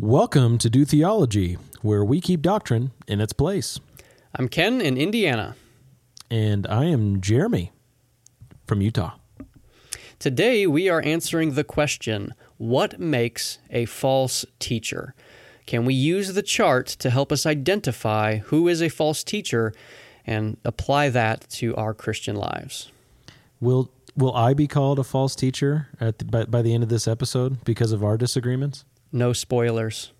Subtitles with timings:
[0.00, 3.80] Welcome to Do Theology, where we keep doctrine in its place.
[4.32, 5.56] I'm Ken in Indiana.
[6.30, 7.72] And I am Jeremy
[8.68, 9.14] from Utah.
[10.20, 15.16] Today we are answering the question What makes a false teacher?
[15.66, 19.74] Can we use the chart to help us identify who is a false teacher
[20.24, 22.92] and apply that to our Christian lives?
[23.60, 26.88] Will will I be called a false teacher at the, by, by the end of
[26.88, 28.84] this episode because of our disagreements?
[29.10, 30.12] No spoilers.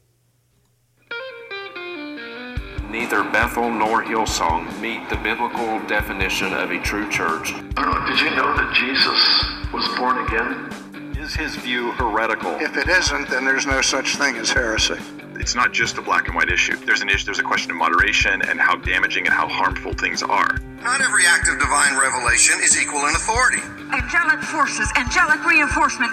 [2.90, 7.52] Neither Bethel nor Hillsong meet the biblical definition of a true church.
[7.52, 11.14] Did you know that Jesus was born again?
[11.18, 12.52] Is his view heretical?
[12.60, 14.96] If it isn't, then there's no such thing as heresy.
[15.40, 16.76] It's not just a black and white issue.
[16.84, 17.26] There's an issue.
[17.26, 20.58] There's a question of moderation and how damaging and how harmful things are.
[20.82, 23.62] Not every act of divine revelation is equal in authority.
[23.92, 26.12] Angelic forces, angelic reinforcement.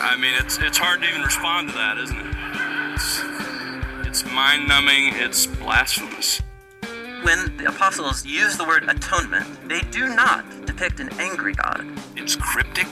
[0.00, 2.34] I mean, it's it's hard to even respond to that, isn't it?
[2.94, 3.22] It's,
[4.08, 5.14] it's mind numbing.
[5.14, 6.42] It's blasphemous.
[7.22, 11.84] When the apostles use the word atonement, they do not depict an angry God.
[12.16, 12.86] It's cryptic,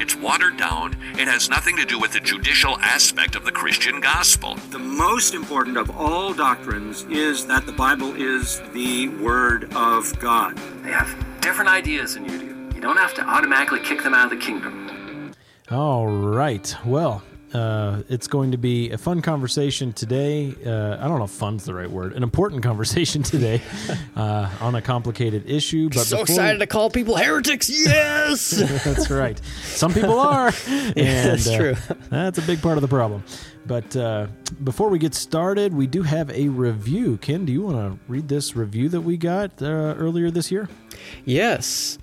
[0.00, 4.00] it's watered down, it has nothing to do with the judicial aspect of the Christian
[4.00, 4.54] gospel.
[4.70, 10.56] The most important of all doctrines is that the Bible is the Word of God.
[10.82, 12.76] They have different ideas than you do.
[12.76, 15.32] You don't have to automatically kick them out of the kingdom.
[15.70, 16.74] All right.
[16.84, 20.54] Well, uh, it's going to be a fun conversation today.
[20.64, 22.12] Uh, I don't know if fun's the right word.
[22.12, 23.62] An important conversation today
[24.16, 25.88] uh, on a complicated issue.
[25.88, 27.68] But so excited to call people heretics.
[27.68, 28.50] Yes,
[28.84, 29.40] that's right.
[29.62, 31.74] Some people are, and that's uh, true.
[32.10, 33.22] That's a big part of the problem.
[33.66, 34.28] But uh,
[34.64, 37.18] before we get started, we do have a review.
[37.18, 40.68] Ken, do you want to read this review that we got uh, earlier this year?
[41.24, 41.98] Yes.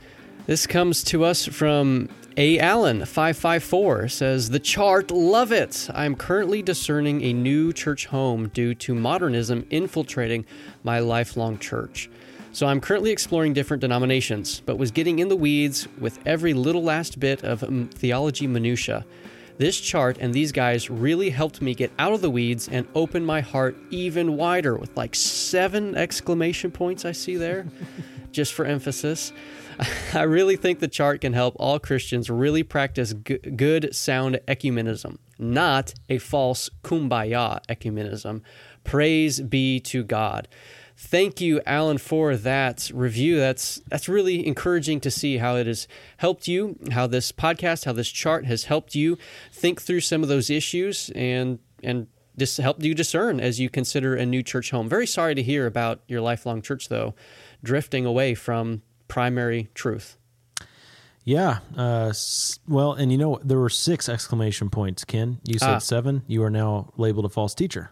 [0.48, 2.08] This comes to us from
[2.38, 2.60] a.
[2.60, 5.90] Allen, 554, says, The chart, love it.
[5.92, 10.46] I'm currently discerning a new church home due to modernism infiltrating
[10.84, 12.12] my lifelong church.
[12.52, 16.84] So I'm currently exploring different denominations, but was getting in the weeds with every little
[16.84, 19.04] last bit of um, theology minutia.
[19.58, 23.26] This chart and these guys really helped me get out of the weeds and open
[23.26, 27.66] my heart even wider with like seven exclamation points I see there,
[28.32, 29.34] just for emphasis.
[30.14, 35.18] I really think the chart can help all Christians really practice g- good, sound ecumenism,
[35.38, 38.42] not a false kumbaya ecumenism.
[38.84, 40.48] Praise be to God.
[40.98, 43.38] Thank you, Alan, for that review.
[43.38, 47.92] That's that's really encouraging to see how it has helped you, how this podcast, how
[47.92, 49.18] this chart has helped you
[49.52, 54.16] think through some of those issues and and just helped you discern as you consider
[54.16, 54.88] a new church home.
[54.88, 57.14] Very sorry to hear about your lifelong church, though,
[57.64, 60.18] drifting away from primary truth.
[61.24, 61.60] Yeah.
[61.76, 62.14] Uh,
[62.68, 65.40] well, and you know, there were six exclamation points, Ken.
[65.44, 65.78] You said ah.
[65.80, 66.22] seven.
[66.28, 67.92] You are now labeled a false teacher.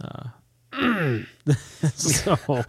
[0.00, 0.28] Uh,
[1.94, 2.64] so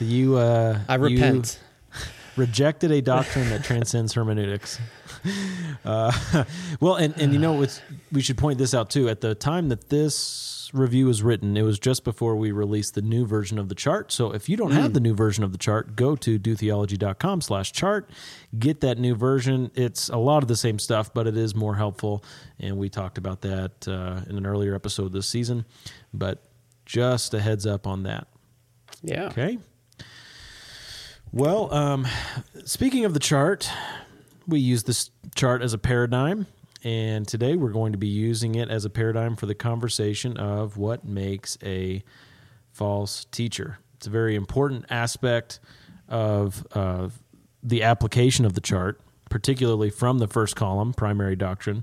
[0.00, 1.60] you, uh, I repent.
[1.94, 2.02] You
[2.36, 4.78] rejected a doctrine that transcends hermeneutics.
[5.84, 6.10] Uh,
[6.80, 7.64] well, and, and you know,
[8.10, 9.08] we should point this out too.
[9.08, 13.02] At the time that this review was written, it was just before we released the
[13.02, 14.10] new version of the chart.
[14.10, 14.80] So if you don't mm.
[14.80, 18.10] have the new version of the chart, go to dotheology.com slash chart,
[18.58, 19.70] get that new version.
[19.74, 22.24] It's a lot of the same stuff, but it is more helpful.
[22.58, 25.66] And we talked about that uh, in an earlier episode this season.
[26.12, 26.42] But
[26.84, 28.26] just a heads up on that.
[29.02, 29.26] Yeah.
[29.26, 29.58] Okay.
[31.32, 32.06] Well, um,
[32.64, 33.68] speaking of the chart,
[34.46, 36.46] we use this chart as a paradigm
[36.84, 40.76] and today we're going to be using it as a paradigm for the conversation of
[40.76, 42.02] what makes a
[42.70, 43.78] false teacher.
[43.96, 45.58] It's a very important aspect
[46.08, 47.08] of uh,
[47.62, 51.82] the application of the chart, particularly from the first column, primary doctrine,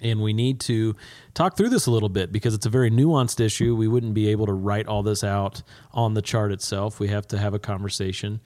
[0.00, 0.96] and we need to
[1.34, 3.74] talk through this a little bit because it's a very nuanced issue.
[3.74, 5.62] We wouldn't be able to write all this out
[5.92, 7.00] on the chart itself.
[7.00, 8.40] We have to have a conversation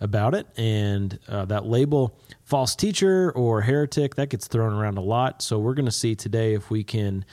[0.00, 0.46] about it.
[0.56, 5.42] And uh, that label, false teacher or heretic, that gets thrown around a lot.
[5.42, 7.24] So we're going to see today if we can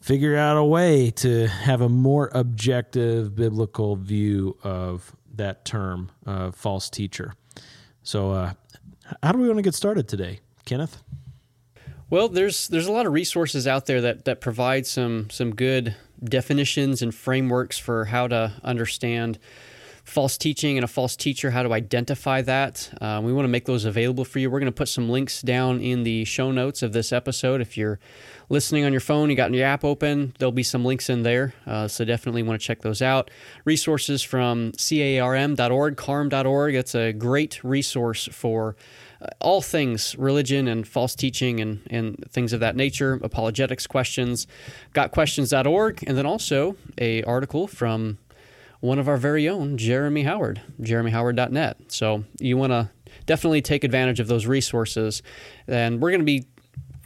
[0.00, 6.50] figure out a way to have a more objective biblical view of that term, uh,
[6.52, 7.34] false teacher.
[8.02, 8.52] So, uh,
[9.22, 11.02] how do we want to get started today, Kenneth?
[12.08, 15.96] Well, there's there's a lot of resources out there that that provide some some good
[16.22, 19.38] definitions and frameworks for how to understand
[20.04, 22.96] false teaching and a false teacher, how to identify that.
[23.00, 24.48] Uh, we want to make those available for you.
[24.48, 27.60] We're going to put some links down in the show notes of this episode.
[27.60, 27.98] If you're
[28.48, 31.54] listening on your phone, you got your app open, there'll be some links in there.
[31.66, 33.30] Uh, so definitely want to check those out.
[33.64, 36.74] Resources from carm.org, carm.org.
[36.74, 38.76] That's a great resource for
[39.20, 44.46] uh, all things religion and false teaching and, and things of that nature, apologetics questions,
[44.94, 48.18] gotquestions.org, and then also a article from
[48.80, 51.78] one of our very own, Jeremy Howard, jeremyhoward.net.
[51.88, 52.90] So you want to
[53.24, 55.22] definitely take advantage of those resources.
[55.66, 56.46] And we're going to be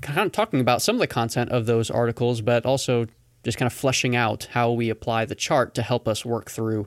[0.00, 3.06] kind of talking about some of the content of those articles, but also
[3.44, 6.87] just kind of fleshing out how we apply the chart to help us work through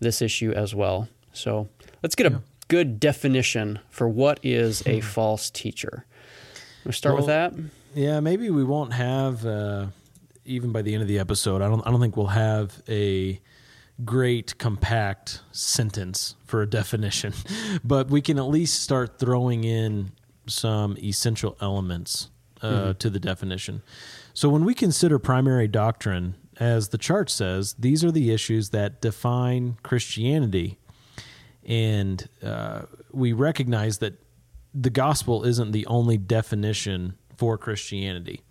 [0.00, 1.08] this issue as well.
[1.32, 1.68] So
[2.02, 2.38] let's get a yeah.
[2.68, 5.06] good definition for what is a hmm.
[5.06, 6.06] false teacher.
[6.84, 7.54] We'll start well, with that.
[7.94, 9.86] Yeah, maybe we won't have uh,
[10.44, 11.62] even by the end of the episode.
[11.62, 11.86] I don't.
[11.86, 13.40] I don't think we'll have a
[14.04, 17.32] great compact sentence for a definition,
[17.84, 20.12] but we can at least start throwing in
[20.46, 22.28] some essential elements
[22.62, 22.92] uh, mm-hmm.
[22.98, 23.82] to the definition.
[24.32, 29.00] So when we consider primary doctrine, as the chart says, these are the issues that
[29.00, 30.78] define Christianity.
[31.64, 34.14] And uh, we recognize that
[34.74, 38.42] the gospel isn't the only definition for Christianity.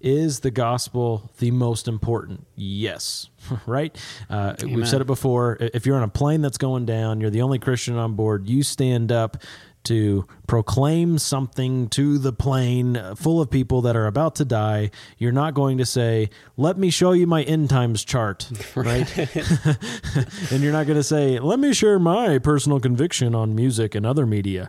[0.00, 2.46] Is the gospel the most important?
[2.54, 3.28] Yes,
[3.66, 3.96] right?
[4.28, 5.56] Uh, we've said it before.
[5.58, 8.62] If you're on a plane that's going down, you're the only Christian on board, you
[8.62, 9.38] stand up
[9.86, 15.32] to proclaim something to the plane full of people that are about to die, you're
[15.32, 19.18] not going to say, Let me show you my end times chart, right?
[20.50, 24.04] and you're not going to say, Let me share my personal conviction on music and
[24.04, 24.68] other media.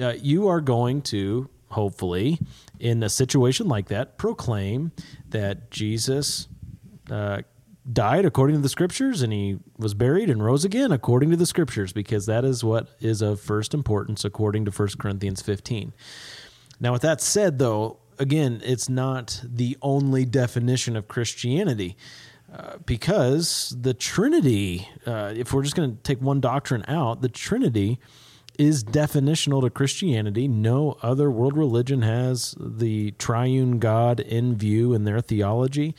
[0.00, 2.38] Uh, you are going to, hopefully,
[2.78, 4.92] in a situation like that, proclaim
[5.28, 6.48] that Jesus.
[7.10, 7.42] Uh,
[7.92, 11.46] died according to the scriptures and he was buried and rose again according to the
[11.46, 15.92] scriptures because that is what is of first importance according to 1 Corinthians 15.
[16.80, 21.96] Now, with that said, though, again, it's not the only definition of Christianity.
[22.52, 27.28] Uh, because the Trinity, uh, if we're just going to take one doctrine out, the
[27.28, 27.98] Trinity
[28.58, 30.48] is definitional to Christianity.
[30.48, 35.94] No other world religion has the triune God in view in their theology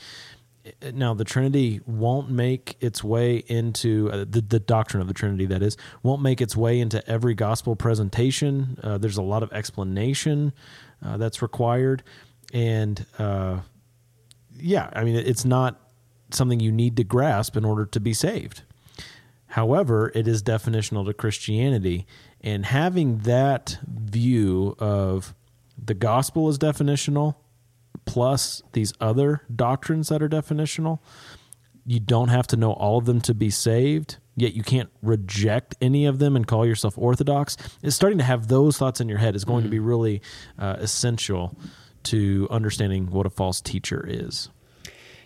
[0.93, 5.45] now the Trinity won't make its way into uh, the, the doctrine of the Trinity,
[5.47, 8.77] that is, won't make its way into every gospel presentation.
[8.83, 10.53] Uh, there's a lot of explanation
[11.05, 12.03] uh, that's required.
[12.53, 13.59] And uh,
[14.55, 15.79] yeah, I mean, it's not
[16.31, 18.63] something you need to grasp in order to be saved.
[19.47, 22.05] However, it is definitional to Christianity.
[22.41, 25.33] And having that view of
[25.83, 27.35] the gospel is definitional
[28.07, 30.99] plus these other doctrines that are definitional.
[31.85, 35.75] You don't have to know all of them to be saved, yet you can't reject
[35.79, 37.55] any of them and call yourself orthodox.
[37.83, 39.67] It's starting to have those thoughts in your head is going mm-hmm.
[39.67, 39.87] to be mm-hmm.
[39.87, 40.21] really
[40.57, 41.55] uh, essential
[42.03, 44.49] to understanding what a false teacher is.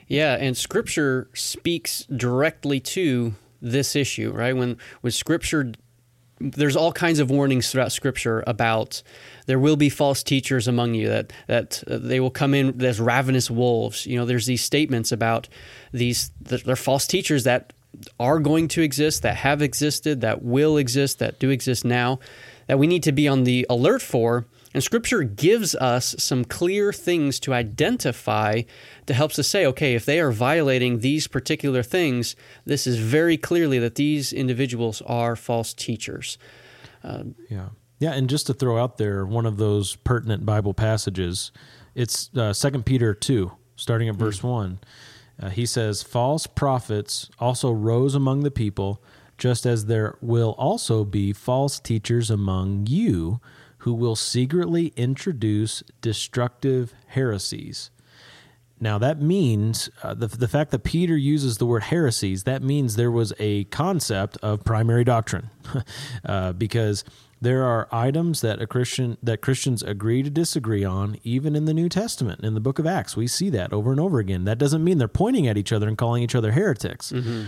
[0.07, 4.55] Yeah, and Scripture speaks directly to this issue, right?
[4.55, 5.71] When when Scripture
[6.39, 9.03] there's all kinds of warnings throughout Scripture about
[9.45, 12.99] there will be false teachers among you that that uh, they will come in as
[12.99, 14.05] ravenous wolves.
[14.05, 15.47] You know, there's these statements about
[15.91, 17.73] these they're false teachers that
[18.19, 22.19] are going to exist, that have existed, that will exist, that do exist now,
[22.67, 24.45] that we need to be on the alert for.
[24.73, 28.61] And Scripture gives us some clear things to identify
[29.05, 33.35] that helps us say, okay, if they are violating these particular things, this is very
[33.35, 36.37] clearly that these individuals are false teachers.
[37.03, 37.69] Uh, yeah.
[38.01, 41.51] Yeah, and just to throw out there one of those pertinent Bible passages,
[41.93, 44.49] it's uh, 2 Peter 2, starting at verse mm.
[44.49, 44.79] 1.
[45.39, 49.03] Uh, he says, False prophets also rose among the people,
[49.37, 53.39] just as there will also be false teachers among you
[53.79, 57.91] who will secretly introduce destructive heresies.
[58.79, 62.95] Now, that means uh, the, the fact that Peter uses the word heresies, that means
[62.95, 65.51] there was a concept of primary doctrine.
[66.25, 67.03] uh, because
[67.41, 71.73] there are items that a Christian that Christians agree to disagree on, even in the
[71.73, 73.17] New Testament, in the book of Acts.
[73.17, 74.45] We see that over and over again.
[74.45, 77.11] That doesn't mean they're pointing at each other and calling each other heretics.
[77.11, 77.45] Mm-hmm.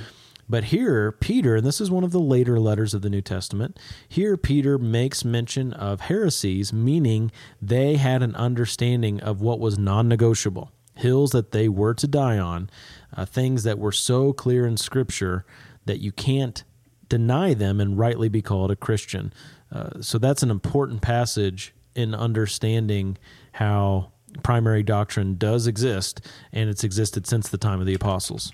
[0.49, 3.79] But here, Peter, and this is one of the later letters of the New Testament,
[4.09, 7.31] here Peter makes mention of heresies, meaning
[7.61, 12.39] they had an understanding of what was non negotiable, hills that they were to die
[12.39, 12.69] on,
[13.15, 15.45] uh, things that were so clear in Scripture
[15.85, 16.63] that you can't
[17.07, 19.31] deny them and rightly be called a Christian.
[19.73, 23.17] Uh, so that's an important passage in understanding
[23.53, 24.11] how
[24.43, 28.51] primary doctrine does exist, and it's existed since the time of the apostles.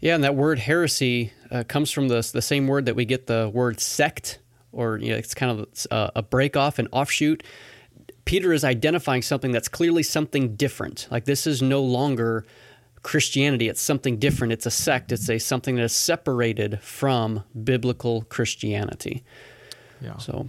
[0.00, 3.26] Yeah, and that word heresy uh, comes from the the same word that we get
[3.26, 4.38] the word sect,
[4.72, 7.42] or you know, it's kind of a, a break off, an offshoot.
[8.24, 11.08] Peter is identifying something that's clearly something different.
[11.10, 12.44] Like this is no longer
[13.02, 14.52] Christianity; it's something different.
[14.52, 15.10] It's a sect.
[15.10, 19.24] It's a something that is separated from biblical Christianity.
[20.00, 20.18] Yeah.
[20.18, 20.48] So.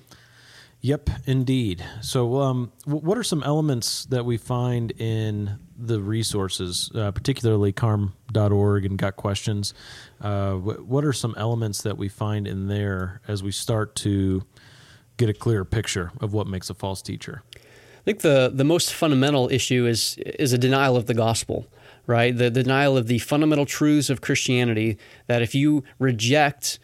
[0.82, 1.84] Yep, indeed.
[2.02, 8.86] So, um, what are some elements that we find in the resources, uh, particularly carm.org
[8.86, 9.74] and Got Questions?
[10.22, 14.44] Uh, what are some elements that we find in there as we start to
[15.18, 17.44] get a clearer picture of what makes a false teacher?
[17.56, 21.68] I think the, the most fundamental issue is is a denial of the gospel,
[22.08, 22.36] right?
[22.36, 26.80] The denial of the fundamental truths of Christianity that if you reject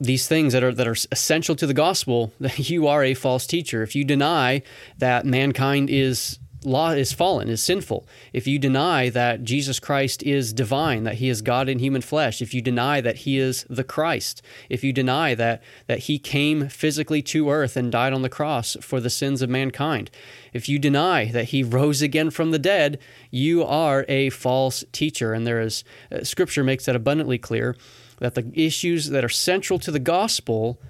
[0.00, 3.46] these things that are that are essential to the gospel, that you are a false
[3.46, 3.82] teacher.
[3.82, 4.62] If you deny
[4.98, 10.52] that mankind is law is fallen, is sinful, if you deny that Jesus Christ is
[10.52, 13.84] divine, that he is God in human flesh, if you deny that he is the
[13.84, 18.28] Christ, if you deny that that he came physically to earth and died on the
[18.28, 20.10] cross for the sins of mankind,
[20.52, 22.98] if you deny that he rose again from the dead,
[23.30, 27.76] you are a false teacher and there is uh, scripture makes that abundantly clear
[28.18, 30.80] that the issues that are central to the gospel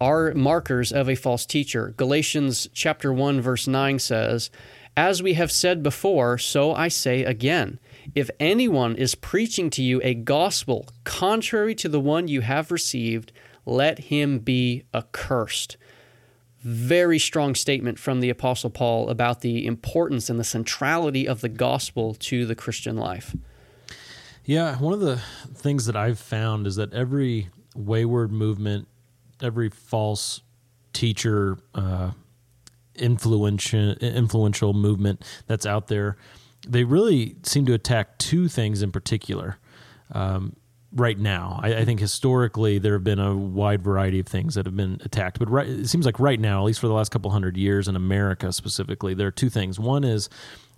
[0.00, 1.94] are markers of a false teacher.
[1.96, 4.50] Galatians chapter 1 verse 9 says,
[4.96, 7.78] "As we have said before, so I say again,
[8.14, 13.30] if anyone is preaching to you a gospel contrary to the one you have received,
[13.64, 15.76] let him be accursed."
[16.62, 21.48] Very strong statement from the apostle Paul about the importance and the centrality of the
[21.48, 23.36] gospel to the Christian life.
[24.44, 25.20] Yeah, one of the
[25.54, 28.88] things that I've found is that every wayward movement,
[29.40, 30.40] every false
[30.92, 32.10] teacher, uh,
[32.96, 36.16] influential influential movement that's out there,
[36.66, 39.58] they really seem to attack two things in particular.
[40.12, 40.56] Um,
[40.92, 44.66] right now, I, I, think historically there have been a wide variety of things that
[44.66, 47.10] have been attacked, but right, it seems like right now, at least for the last
[47.10, 49.80] couple hundred years in America specifically, there are two things.
[49.80, 50.28] One is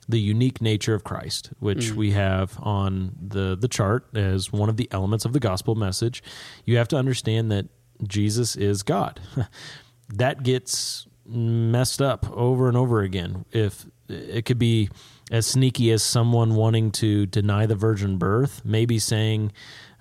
[0.09, 1.97] the unique nature of Christ, which mm.
[1.97, 6.23] we have on the the chart as one of the elements of the gospel message.
[6.65, 7.67] You have to understand that
[8.07, 9.21] Jesus is God.
[10.09, 13.45] that gets messed up over and over again.
[13.51, 14.91] If it could be
[15.31, 19.53] as sneaky as someone wanting to deny the virgin birth, maybe saying,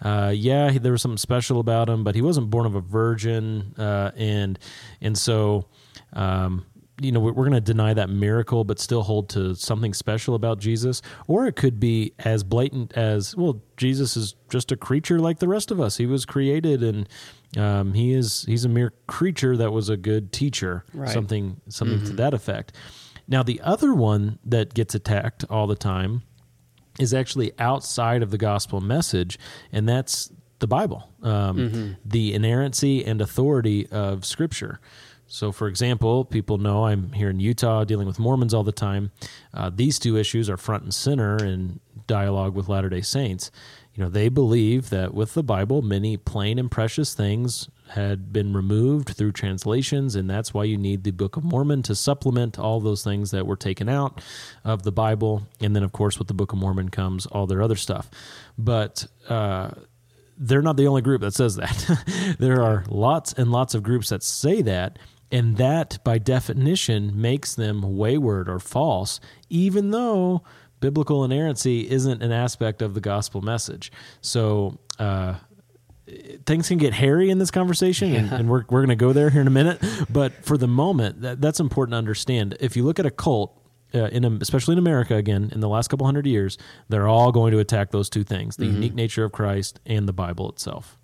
[0.02, 3.74] uh, "Yeah, there was something special about him, but he wasn't born of a virgin,"
[3.78, 4.60] uh, and
[5.02, 5.68] and so.
[6.16, 6.66] Um,
[7.04, 10.60] you know, we're going to deny that miracle, but still hold to something special about
[10.60, 11.02] Jesus.
[11.28, 15.48] Or it could be as blatant as, well, Jesus is just a creature like the
[15.48, 15.98] rest of us.
[15.98, 17.10] He was created, and
[17.58, 20.86] um, he is he's a mere creature that was a good teacher.
[20.94, 21.10] Right.
[21.10, 22.08] Something something mm-hmm.
[22.08, 22.74] to that effect.
[23.28, 26.24] Now, the other one that gets attacked all the time
[27.00, 29.40] is actually outside of the gospel message,
[29.72, 31.92] and that's the Bible, um, mm-hmm.
[32.06, 34.80] the inerrancy and authority of Scripture.
[35.28, 39.12] So, for example, people know I'm here in Utah dealing with Mormons all the time.
[39.54, 43.50] Uh, these two issues are front and center in dialogue with Latter day Saints.
[43.96, 48.54] You know, they believe that with the Bible, many plain and precious things had been
[48.54, 52.80] removed through translations, and that's why you need the Book of Mormon to supplement all
[52.80, 54.20] those things that were taken out
[54.64, 55.44] of the Bible.
[55.62, 58.10] And then, of course, with the Book of Mormon comes all their other stuff.
[58.58, 59.72] But, uh,
[60.38, 62.36] they're not the only group that says that.
[62.40, 64.98] there are lots and lots of groups that say that,
[65.34, 70.44] and that, by definition, makes them wayward or false, even though
[70.80, 73.92] biblical inerrancy isn't an aspect of the gospel message.
[74.22, 75.36] So, uh,
[76.46, 78.20] things can get hairy in this conversation, yeah.
[78.20, 79.84] and, and, we're, we're going to go there here in a minute.
[80.08, 82.56] But for the moment, that, that's important to understand.
[82.60, 83.60] If you look at a cult,
[83.96, 86.60] uh, in especially in America again in the last couple hundred years,
[86.90, 88.76] they're all going to attack those two things: the mm-hmm.
[88.76, 91.00] unique nature of Christ and the Bible itself.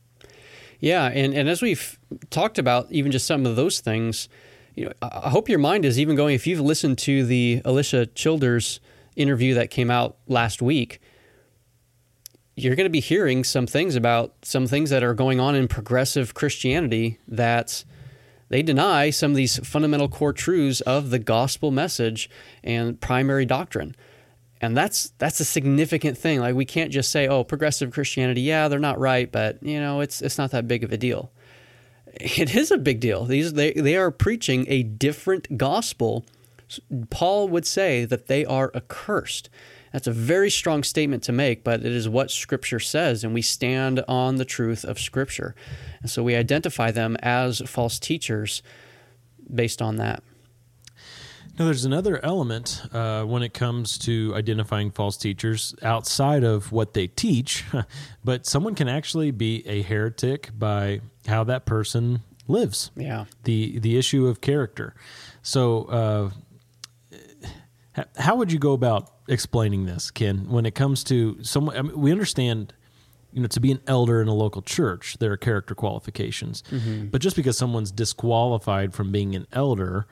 [0.80, 4.30] Yeah, and, and as we've talked about, even just some of those things,
[4.76, 6.36] you know, I hope your mind is even going.
[6.36, 8.80] If you've listened to the Alisa Childers
[9.16, 11.02] interview that came out last week,
[12.56, 15.68] you're going to be hearing some things about some things that are going on in
[15.68, 17.84] progressive Christianity that
[18.50, 22.30] they deny some of these fundamental core truths of the gospel message
[22.64, 23.96] and primary doctrine
[24.62, 26.40] and that's that's a significant thing.
[26.40, 30.02] Like we can't just say oh progressive christianity yeah they're not right but you know
[30.02, 31.32] it's it's not that big of a deal.
[32.22, 33.26] It is a big deal.
[33.26, 36.26] These they they are preaching a different gospel.
[37.10, 39.50] Paul would say that they are accursed.
[39.94, 43.44] That's a very strong statement to make but it is what scripture says and we
[43.44, 45.56] stand on the truth of scripture.
[46.02, 48.64] And so we identify them as false teachers
[49.54, 50.24] based on that
[51.60, 56.94] now, there's another element uh, when it comes to identifying false teachers outside of what
[56.94, 57.66] they teach,
[58.24, 62.92] but someone can actually be a heretic by how that person lives.
[62.96, 63.26] Yeah.
[63.44, 64.96] The the issue of character.
[65.42, 66.32] So,
[67.98, 70.50] uh, how would you go about explaining this, Ken?
[70.50, 72.74] When it comes to someone, I mean, we understand
[73.34, 76.64] you know, to be an elder in a local church, there are character qualifications.
[76.72, 77.12] Mhm.
[77.12, 80.08] But just because someone's disqualified from being an elder,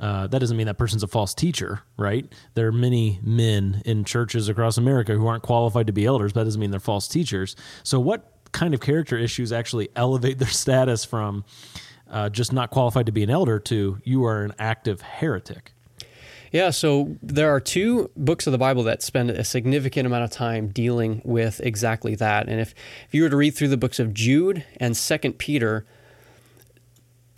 [0.00, 2.26] uh, that doesn't mean that person's a false teacher, right?
[2.54, 6.44] There are many men in churches across America who aren't qualified to be elders, that
[6.44, 7.54] doesn't mean they're false teachers.
[7.82, 11.44] So, what kind of character issues actually elevate their status from
[12.10, 15.72] uh, just not qualified to be an elder to you are an active heretic?
[16.50, 20.30] Yeah, so there are two books of the Bible that spend a significant amount of
[20.30, 22.48] time dealing with exactly that.
[22.48, 22.74] And if,
[23.06, 25.86] if you were to read through the books of Jude and Second Peter,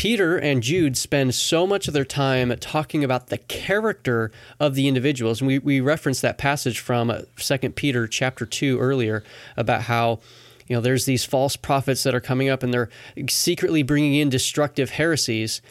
[0.02, 4.88] Peter and Jude spend so much of their time talking about the character of the
[4.88, 5.40] individuals.
[5.40, 9.22] And we, we referenced that passage from uh, Second Peter chapter 2 earlier
[9.56, 10.18] about how
[10.66, 12.90] you know there's these false prophets that are coming up and they're
[13.28, 15.62] secretly bringing in destructive heresies.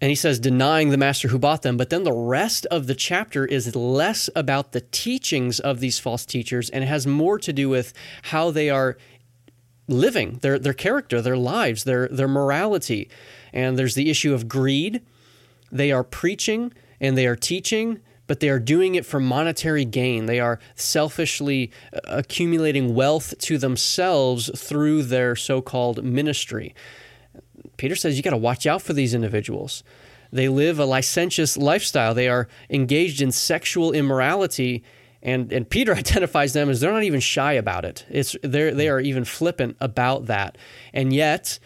[0.00, 1.76] And he says denying the master who bought them.
[1.76, 6.24] But then the rest of the chapter is less about the teachings of these false
[6.24, 8.96] teachers and it has more to do with how they are
[9.88, 13.10] living their their character their lives their their morality
[13.52, 15.02] and there's the issue of greed
[15.72, 20.26] they are preaching and they are teaching but they are doing it for monetary gain.
[20.26, 26.72] They are selfishly uh, accumulating wealth to themselves through their so called ministry.
[27.76, 29.82] Peter says you got to watch out for these individuals.
[30.30, 34.84] They live a licentious lifestyle, they are engaged in sexual immorality.
[35.24, 38.06] And, and Peter identifies them as they're not even shy about it.
[38.08, 40.56] It's they they are even flippant about that,
[40.94, 41.58] and yet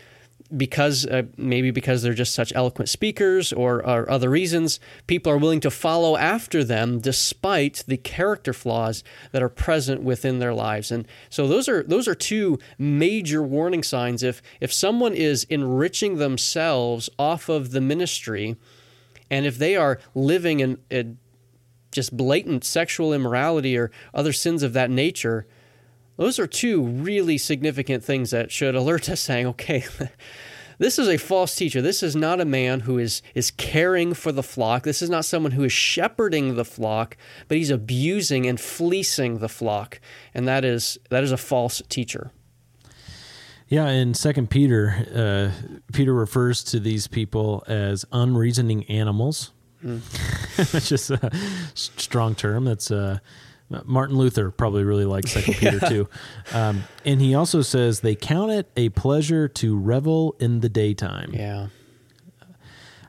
[0.54, 5.38] because uh, maybe because they're just such eloquent speakers or, or, other reasons, people are
[5.38, 10.90] willing to follow after them despite the character flaws that are present within their lives.
[10.92, 14.22] And so those are those are two major warning signs.
[14.22, 18.56] If if someone is enriching themselves off of the ministry,
[19.30, 21.18] and if they are living in, in
[21.90, 25.46] just blatant sexual immorality or other sins of that nature,
[26.16, 29.84] those are two really significant things that should alert us saying, okay,
[30.78, 31.82] this is a false teacher.
[31.82, 34.84] This is not a man who is, is caring for the flock.
[34.84, 37.16] This is not someone who is shepherding the flock,
[37.48, 40.00] but he's abusing and fleecing the flock.
[40.32, 42.30] And that is that is a false teacher.
[43.68, 49.52] Yeah, in Second Peter, uh, Peter refers to these people as unreasoning animals.
[49.82, 50.00] Mm.
[50.72, 51.30] That's just a
[51.74, 52.64] strong term.
[52.66, 53.18] That's uh,
[53.84, 55.88] Martin Luther probably really likes Second Peter yeah.
[55.88, 56.08] too,
[56.52, 61.32] um, and he also says they count it a pleasure to revel in the daytime.
[61.32, 61.68] Yeah.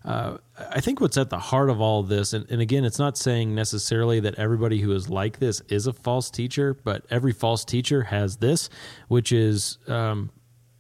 [0.04, 3.00] Uh, I think what's at the heart of all of this, and, and, again, it's
[3.00, 7.34] not saying necessarily that everybody who is like this is a false teacher, but every
[7.34, 8.70] false teacher has this,
[9.08, 10.30] which is um,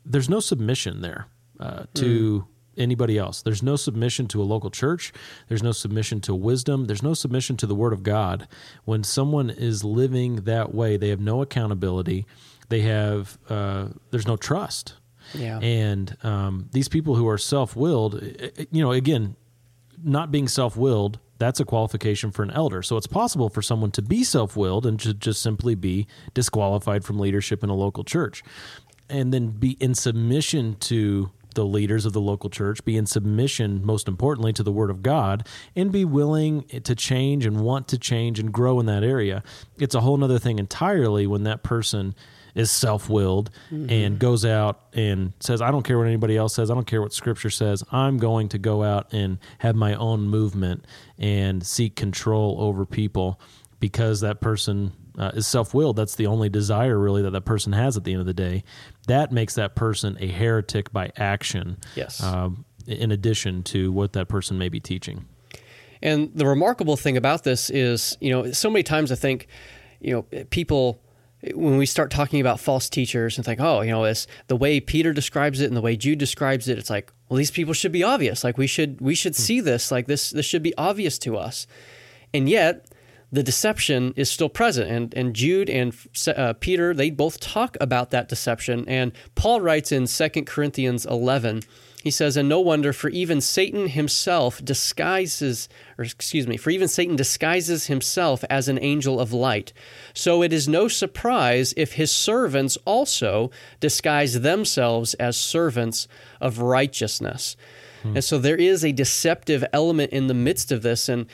[0.05, 1.25] there's no submission there
[1.59, 3.41] uh, to mm anybody else.
[3.41, 5.13] There's no submission to a local church.
[5.47, 6.85] There's no submission to wisdom.
[6.85, 8.47] There's no submission to the Word of God.
[8.85, 12.25] When someone is living that way, they have no accountability.
[12.69, 14.95] They have uh, there's no trust.
[15.33, 15.59] Yeah.
[15.59, 18.21] And um, these people who are self-willed,
[18.71, 19.35] you know, again,
[20.03, 22.81] not being self-willed, that's a qualification for an elder.
[22.81, 27.19] So it's possible for someone to be self-willed and to just simply be disqualified from
[27.19, 28.43] leadership in a local church,
[29.09, 33.83] and then be in submission to the leaders of the local church, be in submission,
[33.83, 37.97] most importantly, to the Word of God, and be willing to change and want to
[37.97, 39.43] change and grow in that area.
[39.77, 42.15] It's a whole other thing entirely when that person
[42.55, 43.89] is self willed mm-hmm.
[43.89, 46.71] and goes out and says, I don't care what anybody else says.
[46.71, 47.83] I don't care what scripture says.
[47.91, 50.85] I'm going to go out and have my own movement
[51.19, 53.39] and seek control over people
[53.79, 55.95] because that person uh, is self willed.
[55.95, 58.63] That's the only desire, really, that that person has at the end of the day
[59.07, 61.77] that makes that person a heretic by action.
[61.95, 62.21] Yes.
[62.21, 65.25] Um, in addition to what that person may be teaching.
[66.03, 69.47] And the remarkable thing about this is, you know, so many times I think,
[69.99, 71.01] you know, people
[71.53, 74.79] when we start talking about false teachers and think, oh, you know, it's the way
[74.79, 77.91] Peter describes it and the way Jude describes it, it's like, well, these people should
[77.91, 78.43] be obvious.
[78.43, 79.91] Like we should we should see this.
[79.91, 81.65] Like this this should be obvious to us.
[82.33, 82.87] And yet,
[83.31, 84.89] the deception is still present.
[84.89, 85.93] And, and Jude and
[86.35, 88.85] uh, Peter, they both talk about that deception.
[88.87, 91.61] And Paul writes in 2 Corinthians 11,
[92.05, 96.87] he says, And no wonder, for even Satan himself disguises, or excuse me, for even
[96.87, 99.73] Satan disguises himself as an angel of light.
[100.13, 106.07] So it is no surprise if his servants also disguise themselves as servants
[106.39, 107.57] of righteousness.
[108.03, 108.17] Hmm.
[108.17, 111.09] And so there is a deceptive element in the midst of this.
[111.09, 111.25] And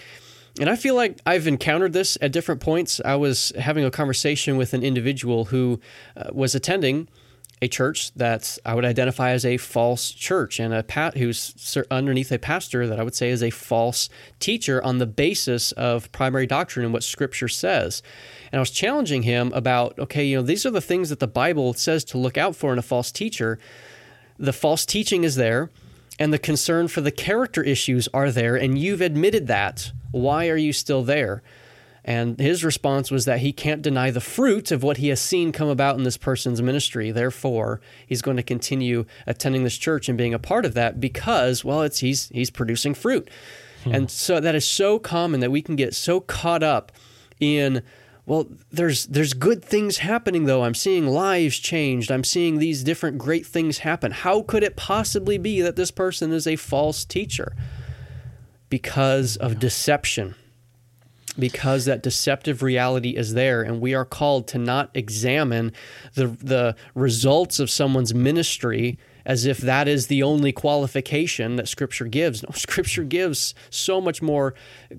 [0.60, 3.00] and I feel like I've encountered this at different points.
[3.04, 5.80] I was having a conversation with an individual who
[6.16, 7.08] uh, was attending
[7.62, 12.32] a church that I would identify as a false church and a pat who's underneath
[12.32, 14.10] a pastor that I would say is a false
[14.40, 18.02] teacher on the basis of primary doctrine and what Scripture says.
[18.52, 21.28] And I was challenging him about, okay, you know, these are the things that the
[21.28, 23.60] Bible says to look out for in a false teacher.
[24.40, 25.70] The false teaching is there,
[26.22, 29.92] and the concern for the character issues are there, and you've admitted that.
[30.12, 31.42] Why are you still there?
[32.06, 35.52] And his response was that he can't deny the fruit of what he has seen
[35.52, 37.10] come about in this person's ministry.
[37.10, 41.66] Therefore, he's going to continue attending this church and being a part of that because,
[41.66, 43.28] well, it's he's he's producing fruit.
[43.84, 43.96] Hmm.
[43.96, 46.92] And so that is so common that we can get so caught up
[47.40, 47.82] in
[48.26, 50.64] well, there's there's good things happening though.
[50.64, 52.12] I'm seeing lives changed.
[52.12, 54.12] I'm seeing these different great things happen.
[54.12, 57.56] How could it possibly be that this person is a false teacher?
[58.70, 60.36] Because of deception
[61.40, 65.72] because that deceptive reality is there and we are called to not examine
[66.16, 72.06] the the results of someone's ministry as if that is the only qualification that scripture
[72.06, 74.54] gives no scripture gives so much more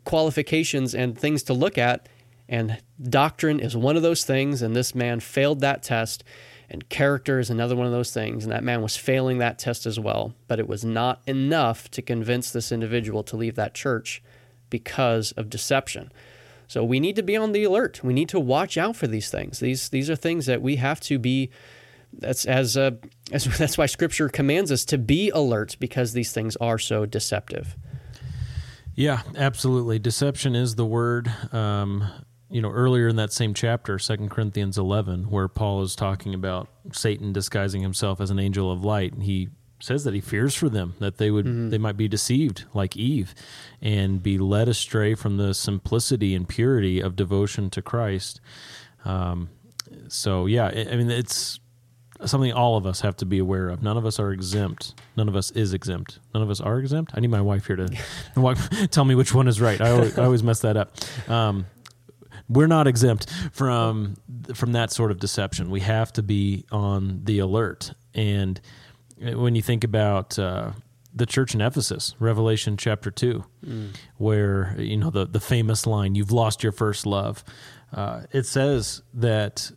[0.05, 2.09] qualifications and things to look at
[2.53, 6.23] and doctrine is one of those things and this man failed that test
[6.71, 9.87] and character is another one of those things and that man was failing that test
[9.87, 14.23] as well but it was not enough to convince this individual to leave that church
[14.73, 16.11] because of deception.
[16.67, 18.03] So we need to be on the alert.
[18.03, 19.61] We need to watch out for these things.
[19.61, 21.51] These these are things that we have to be.
[22.15, 22.93] That's as, uh,
[23.33, 27.77] as that's why Scripture commands us to be alert because these things are so deceptive.
[28.95, 29.99] Yeah, absolutely.
[29.99, 31.33] Deception is the word.
[31.53, 32.11] Um,
[32.53, 36.69] you know, earlier in that same chapter, Second Corinthians 11, where Paul is talking about
[36.93, 39.49] Satan disguising himself as an angel of light, and he
[39.81, 41.71] says that he fears for them that they would mm-hmm.
[41.71, 43.35] they might be deceived like Eve
[43.81, 48.41] and be led astray from the simplicity and purity of devotion to Christ.
[49.05, 49.49] Um,
[50.07, 51.59] so yeah, I mean it's
[52.27, 53.83] something all of us have to be aware of.
[53.83, 54.95] None of us are exempt.
[55.17, 56.21] None of us is exempt.
[56.33, 57.13] None of us are exempt.
[57.15, 59.81] I need my wife here to tell me which one is right.
[59.81, 60.95] I always, I always mess that up.
[61.29, 61.67] Um,
[62.53, 64.17] we're not exempt from
[64.55, 65.71] from that sort of deception.
[65.71, 68.61] We have to be on the alert and
[69.23, 70.73] when you think about uh,
[71.15, 73.95] the church in Ephesus, Revelation chapter two, mm.
[74.17, 77.45] where you know the the famous line, "You've lost your first love."
[77.93, 79.71] Uh, it says that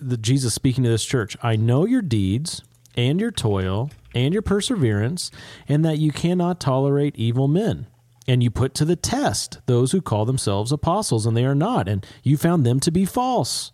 [0.00, 2.62] the Jesus speaking to this church, "I know your deeds
[2.94, 5.30] and your toil and your perseverance,
[5.68, 7.86] and that you cannot tolerate evil men."
[8.28, 11.88] And you put to the test those who call themselves apostles, and they are not,
[11.88, 13.72] and you found them to be false.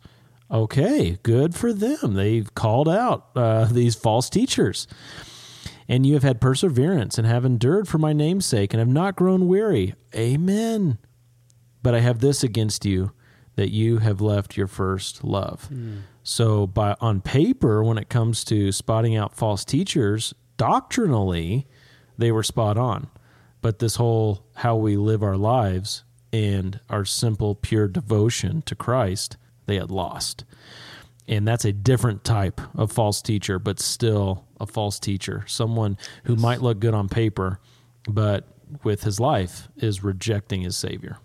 [0.50, 2.14] Okay, good for them.
[2.14, 4.86] They've called out uh, these false teachers.
[5.88, 9.16] And you have had perseverance and have endured for my name's sake and have not
[9.16, 9.94] grown weary.
[10.14, 10.96] Amen.
[11.82, 13.12] But I have this against you
[13.56, 15.68] that you have left your first love.
[15.70, 16.02] Mm.
[16.22, 21.66] So by on paper when it comes to spotting out false teachers, doctrinally
[22.16, 23.10] they were spot on.
[23.64, 29.38] But this whole how we live our lives and our simple pure devotion to Christ
[29.64, 30.44] they had lost.
[31.26, 35.44] And that's a different type of false teacher, but still a false teacher.
[35.46, 37.58] Someone who might look good on paper,
[38.06, 38.46] but
[38.82, 41.16] with his life is rejecting his savior.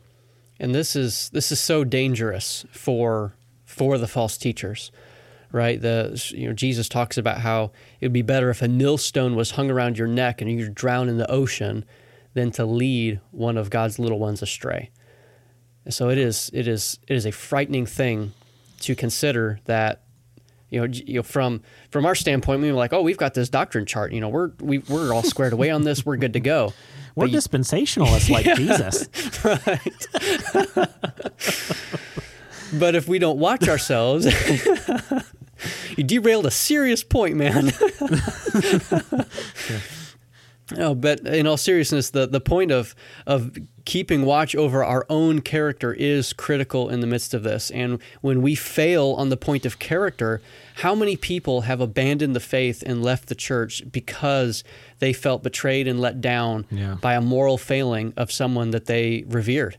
[0.61, 4.93] And this is this is so dangerous for for the false teachers
[5.51, 5.81] right?
[5.81, 9.51] The you know Jesus talks about how it would be better if a millstone was
[9.51, 11.83] hung around your neck and you drown in the ocean
[12.33, 14.91] than to lead one of God's little ones astray.
[15.85, 18.33] And so it is it is it is a frightening thing
[18.81, 20.03] to consider that
[20.69, 23.49] you know, you know, from from our standpoint, we were like, oh, we've got this
[23.49, 24.11] doctrine chart.
[24.11, 26.05] You know, we're we, are we are all squared away on this.
[26.05, 26.73] We're good to go.
[27.15, 29.09] We're but dispensationalists you, like Jesus,
[29.43, 29.81] right?
[32.79, 34.25] but if we don't watch ourselves,
[35.97, 37.73] you derailed a serious point, man.
[39.69, 39.79] yeah.
[40.75, 45.41] No, but in all seriousness, the, the point of of keeping watch over our own
[45.41, 47.71] character is critical in the midst of this.
[47.71, 50.41] And when we fail on the point of character,
[50.75, 54.63] how many people have abandoned the faith and left the church because
[54.99, 56.95] they felt betrayed and let down yeah.
[57.01, 59.77] by a moral failing of someone that they revered?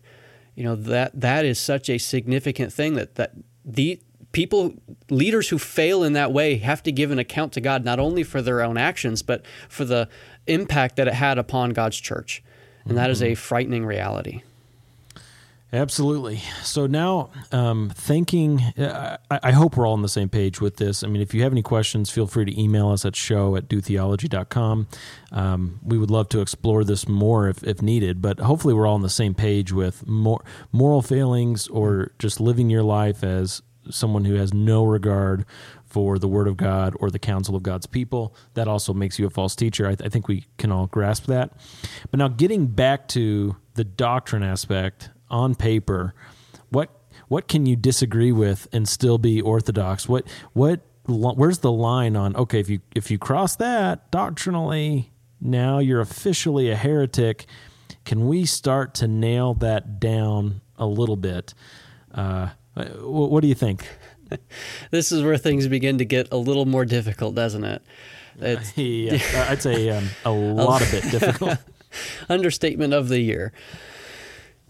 [0.57, 3.33] You know that that is such a significant thing that that
[3.65, 4.01] the
[4.33, 4.75] people
[5.09, 8.23] leaders who fail in that way have to give an account to God not only
[8.23, 10.09] for their own actions but for the
[10.51, 12.43] impact that it had upon God's church.
[12.85, 13.35] And that is a mm-hmm.
[13.35, 14.43] frightening reality.
[15.73, 16.41] Absolutely.
[16.65, 20.79] So now, um, thinking, uh, I, I, hope we're all on the same page with
[20.79, 21.05] this.
[21.05, 23.69] I mean, if you have any questions, feel free to email us at show at
[23.69, 24.89] dotheology.com.
[25.31, 28.97] Um, we would love to explore this more if, if needed, but hopefully we're all
[28.97, 34.25] on the same page with more moral failings or just living your life as someone
[34.25, 35.47] who has no regard
[35.91, 38.35] for the Word of God or the counsel of God's people.
[38.55, 39.87] That also makes you a false teacher.
[39.87, 41.53] I, th- I think we can all grasp that.
[42.11, 46.15] But now, getting back to the doctrine aspect on paper,
[46.71, 46.91] what
[47.29, 50.09] what can you disagree with and still be orthodox?
[50.09, 55.79] What what where's the line on okay if you if you cross that doctrinally now
[55.79, 57.47] you're officially a heretic
[58.05, 61.55] can we start to nail that down a little bit
[62.15, 63.89] uh, what, what do you think
[64.91, 67.83] this is where things begin to get a little more difficult doesn't it?
[68.39, 71.59] It's, yeah, i'd say um, a lot of it difficult.
[72.29, 73.53] Understatement of the year.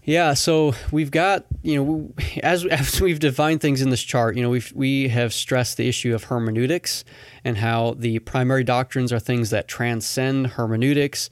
[0.03, 4.41] Yeah, so we've got you know as as we've defined things in this chart, you
[4.41, 7.03] know we've we have stressed the issue of hermeneutics
[7.43, 11.29] and how the primary doctrines are things that transcend hermeneutics.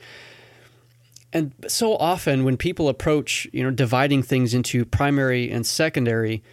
[1.32, 6.44] And so often when people approach, you know, dividing things into primary and secondary,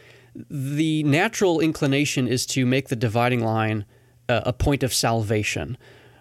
[0.50, 3.84] the natural inclination is to make the dividing line
[4.28, 5.76] a, a point of salvation,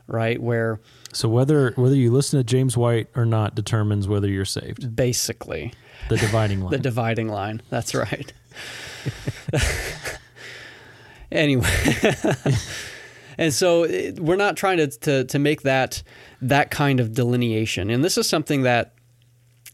[0.07, 0.41] right?
[0.41, 0.79] Where
[1.13, 4.95] so whether whether you listen to James White or not determines whether you're saved.
[4.95, 5.73] Basically.
[6.09, 6.71] The dividing line.
[6.71, 7.61] the dividing line.
[7.69, 8.31] That's right.
[11.31, 11.67] anyway.
[13.37, 16.03] and so uh, we're not trying to, to, to make that
[16.41, 17.89] that kind of delineation.
[17.89, 18.94] And this is something that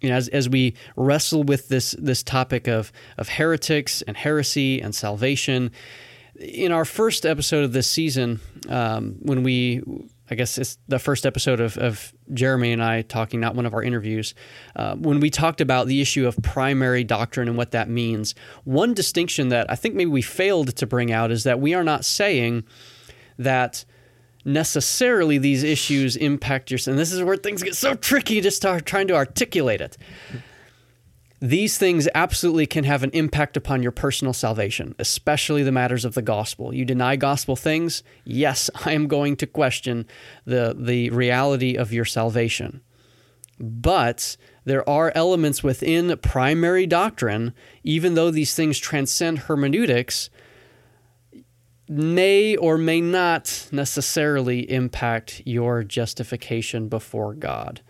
[0.01, 4.81] you know, as, as we wrestle with this this topic of of heretics and heresy
[4.81, 5.71] and salvation,
[6.39, 9.81] in our first episode of this season, um, when we
[10.31, 13.73] I guess it's the first episode of, of Jeremy and I talking, not one of
[13.73, 14.33] our interviews,
[14.77, 18.33] uh, when we talked about the issue of primary doctrine and what that means.
[18.63, 21.83] One distinction that I think maybe we failed to bring out is that we are
[21.83, 22.63] not saying
[23.37, 23.83] that
[24.43, 28.85] necessarily these issues impact your and this is where things get so tricky to start
[28.85, 29.97] trying to articulate it
[31.41, 36.13] these things absolutely can have an impact upon your personal salvation, especially the matters of
[36.13, 36.71] the gospel.
[36.71, 40.05] You deny gospel things, yes, I am going to question
[40.45, 42.81] the, the reality of your salvation.
[43.59, 50.29] But there are elements within primary doctrine, even though these things transcend hermeneutics,
[51.91, 57.81] may or may not necessarily impact your justification before God.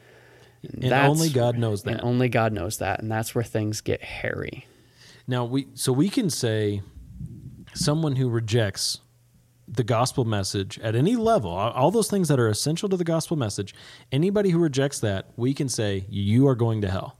[0.63, 1.91] And, only God knows that.
[1.91, 4.67] And only God knows that, and that's where things get hairy.
[5.27, 6.81] Now we so we can say
[7.73, 8.99] someone who rejects
[9.67, 13.37] the gospel message at any level, all those things that are essential to the gospel
[13.37, 13.73] message,
[14.11, 17.17] anybody who rejects that, we can say you are going to hell.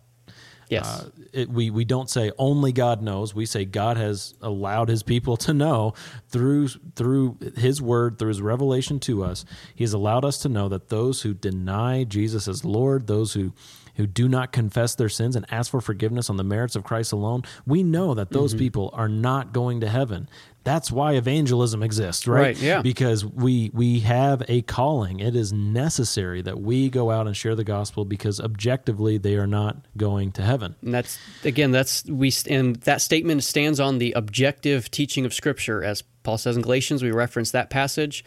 [0.72, 0.88] Yes.
[0.88, 3.36] Uh, it, we, we don't say only God knows.
[3.36, 5.94] We say God has allowed his people to know
[6.30, 9.44] through through his word, through his revelation to us.
[9.76, 13.54] He has allowed us to know that those who deny Jesus as Lord, those who
[13.96, 17.12] who do not confess their sins and ask for forgiveness on the merits of Christ
[17.12, 18.60] alone, we know that those mm-hmm.
[18.60, 20.30] people are not going to heaven
[20.64, 22.42] that's why evangelism exists, right?
[22.42, 22.58] Right.
[22.58, 22.82] Yeah.
[22.82, 25.20] Because we we have a calling.
[25.20, 29.48] It is necessary that we go out and share the gospel because objectively they are
[29.48, 30.76] not going to heaven.
[30.84, 35.84] And that's again that's we and that statement stands on the objective teaching of Scripture,
[35.84, 37.02] as Paul says in Galatians.
[37.02, 38.24] We reference that passage.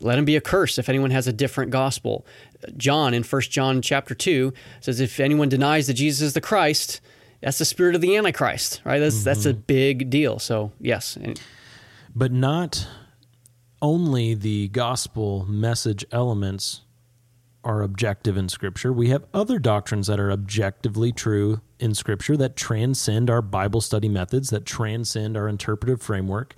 [0.00, 2.26] Let him be accursed if anyone has a different gospel.
[2.76, 7.00] John in First John chapter two says, if anyone denies that Jesus is the Christ,
[7.40, 8.98] that's the spirit of the Antichrist, right?
[8.98, 9.24] That's mm-hmm.
[9.24, 10.38] that's a big deal.
[10.38, 11.18] So yes
[12.16, 12.88] but not
[13.82, 16.80] only the gospel message elements
[17.62, 18.92] are objective in Scripture.
[18.92, 24.08] We have other doctrines that are objectively true in Scripture that transcend our Bible study
[24.08, 26.54] methods, that transcend our interpretive framework,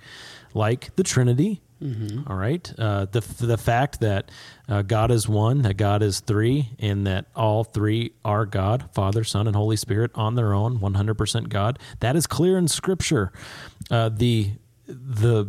[0.53, 1.61] like the Trinity.
[1.81, 2.29] Mm-hmm.
[2.29, 4.31] All right, uh, the the fact that
[4.67, 9.23] uh, God is one, that God is three, and that all three are God, Father,
[9.23, 11.79] Son, and Holy Spirit on their own, one hundred percent God.
[12.01, 13.31] That is clear in Scripture.
[13.89, 14.51] Uh, the
[14.89, 15.47] the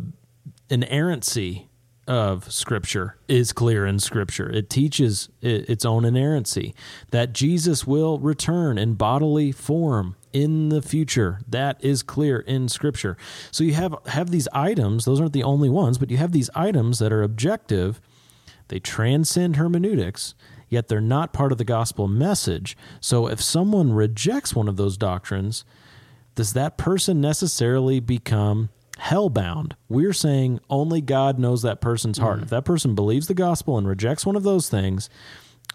[0.69, 1.67] inerrancy
[2.07, 4.49] of Scripture is clear in Scripture.
[4.49, 6.73] It teaches its own inerrancy
[7.11, 11.39] that Jesus will return in bodily form in the future.
[11.47, 13.17] That is clear in Scripture.
[13.51, 16.49] So you have have these items; those aren't the only ones, but you have these
[16.55, 18.01] items that are objective.
[18.67, 20.33] They transcend hermeneutics,
[20.69, 22.77] yet they're not part of the gospel message.
[22.99, 25.65] So if someone rejects one of those doctrines,
[26.35, 28.69] does that person necessarily become
[29.01, 29.73] hellbound.
[29.89, 32.39] We're saying only God knows that person's heart.
[32.39, 32.43] Mm.
[32.43, 35.09] If that person believes the gospel and rejects one of those things,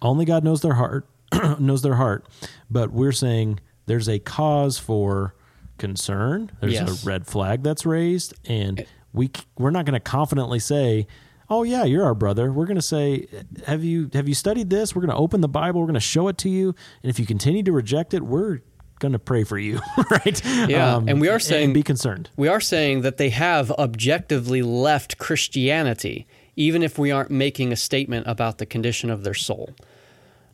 [0.00, 1.08] only God knows their heart,
[1.58, 2.26] knows their heart.
[2.70, 5.34] But we're saying there's a cause for
[5.78, 6.50] concern.
[6.60, 7.04] There's yes.
[7.04, 11.06] a red flag that's raised, and we we're not going to confidently say,
[11.50, 13.26] "Oh yeah, you're our brother." We're going to say,
[13.66, 15.80] "Have you have you studied this?" We're going to open the Bible.
[15.80, 18.60] We're going to show it to you, and if you continue to reject it, we're
[18.98, 19.80] going to pray for you,
[20.11, 20.42] right?
[20.68, 22.30] Yeah, Um, and we are saying be concerned.
[22.37, 27.76] We are saying that they have objectively left Christianity, even if we aren't making a
[27.76, 29.74] statement about the condition of their soul.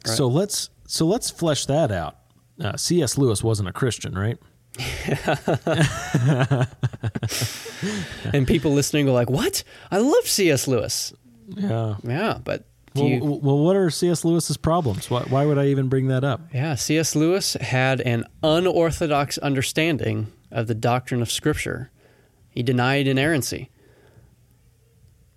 [0.07, 0.17] Right.
[0.17, 2.17] So let's so let's flesh that out.
[2.61, 3.17] Uh, C.S.
[3.17, 4.39] Lewis wasn't a Christian, right?
[8.33, 9.65] and people listening are like, "What?
[9.91, 10.67] I love C.S.
[10.67, 11.13] Lewis."
[11.49, 14.25] Yeah, yeah, but well, you, well, what are C.S.
[14.25, 15.11] Lewis's problems?
[15.11, 16.41] Why, why would I even bring that up?
[16.53, 17.17] Yeah, C.S.
[17.17, 21.91] Lewis had an unorthodox understanding of the doctrine of Scripture.
[22.51, 23.71] He denied inerrancy.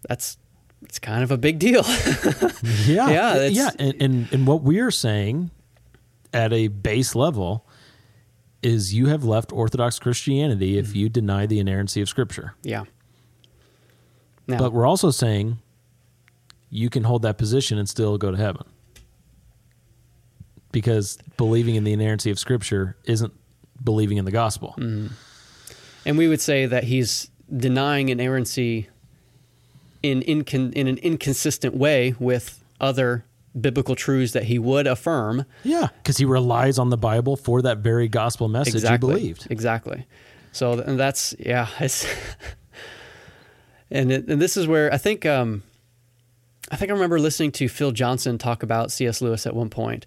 [0.08, 0.38] That's
[0.82, 1.84] it's kind of a big deal.
[2.86, 3.72] yeah, yeah, yeah.
[3.80, 5.52] And, and and what we're saying
[6.34, 7.66] at a base level
[8.62, 10.98] is you have left Orthodox Christianity if mm-hmm.
[10.98, 12.56] you deny the inerrancy of Scripture.
[12.64, 12.84] Yeah.
[14.48, 15.60] Now, but we're also saying
[16.76, 18.64] you can hold that position and still go to heaven.
[20.72, 23.34] Because believing in the inerrancy of Scripture isn't
[23.82, 24.76] believing in the gospel.
[24.78, 25.08] Mm-hmm.
[26.06, 28.90] And we would say that he's denying inerrancy
[30.04, 33.24] in, incon- in an inconsistent way with other
[33.60, 35.46] biblical truths that he would affirm.
[35.64, 39.14] Yeah, because he relies on the Bible for that very gospel message exactly.
[39.14, 39.48] he believed.
[39.50, 40.06] Exactly.
[40.52, 42.06] So and that's yeah, it's
[43.90, 45.64] and it, and this is where I think um,
[46.76, 49.22] I think I remember listening to Phil Johnson talk about C.S.
[49.22, 50.06] Lewis at one point,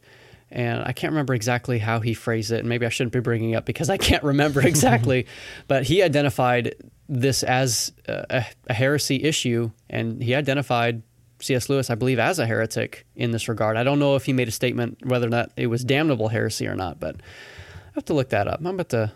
[0.51, 2.59] and I can't remember exactly how he phrased it.
[2.59, 5.27] And maybe I shouldn't be bringing it up because I can't remember exactly.
[5.67, 6.75] but he identified
[7.09, 11.01] this as a, a heresy issue, and he identified
[11.41, 11.71] C.S.
[11.71, 13.79] Lewis, I believe, as a heretic in this regard.
[13.79, 16.67] I don't know if he made a statement whether or not it was damnable heresy
[16.67, 18.61] or not, but I have to look that up.
[18.61, 19.11] I'm about to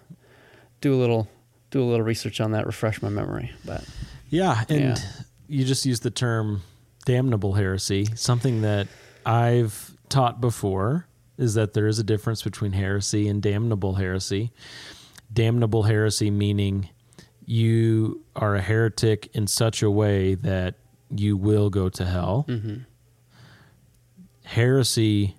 [0.81, 1.29] do a little
[1.71, 3.53] do a little research on that, refresh my memory.
[3.62, 3.85] But
[4.31, 4.97] yeah, and yeah.
[5.49, 6.62] you just used the term
[7.05, 8.09] damnable heresy.
[8.15, 8.88] Something that
[9.25, 11.07] I've taught before
[11.38, 14.53] is that there is a difference between heresy and damnable heresy.
[15.33, 16.88] Damnable heresy meaning
[17.45, 20.77] you are a heretic in such a way that
[21.11, 22.45] you will go to hell.
[22.49, 22.77] Mm-hmm.
[24.45, 25.37] Heresy,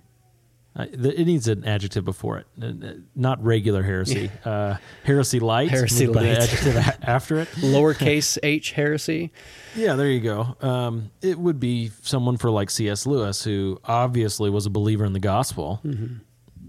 [0.75, 4.31] uh, it needs an adjective before it, not regular heresy.
[4.43, 5.69] Uh, heresy light.
[5.69, 6.25] Heresy light.
[6.37, 7.47] adjective after it.
[7.57, 9.31] Lowercase h heresy.
[9.75, 10.55] Yeah, there you go.
[10.61, 13.05] Um, it would be someone for like C.S.
[13.05, 15.79] Lewis, who obviously was a believer in the gospel.
[15.85, 16.15] Mm-hmm.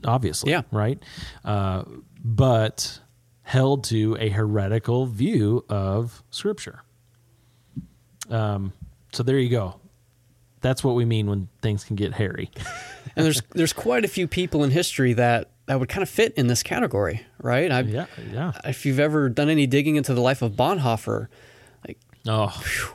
[0.04, 0.62] Obviously, Yeah.
[0.70, 1.02] right.
[1.44, 1.84] Uh,
[2.22, 3.00] but
[3.42, 6.82] held to a heretical view of Scripture.
[8.30, 8.72] Um,
[9.12, 9.80] so there you go.
[10.60, 12.50] That's what we mean when things can get hairy.
[13.16, 16.34] and there's there's quite a few people in history that that would kind of fit
[16.34, 17.70] in this category, right?
[17.70, 18.52] I, yeah, yeah.
[18.64, 21.28] If you've ever done any digging into the life of Bonhoeffer,
[21.86, 21.98] like
[22.28, 22.94] oh, whew,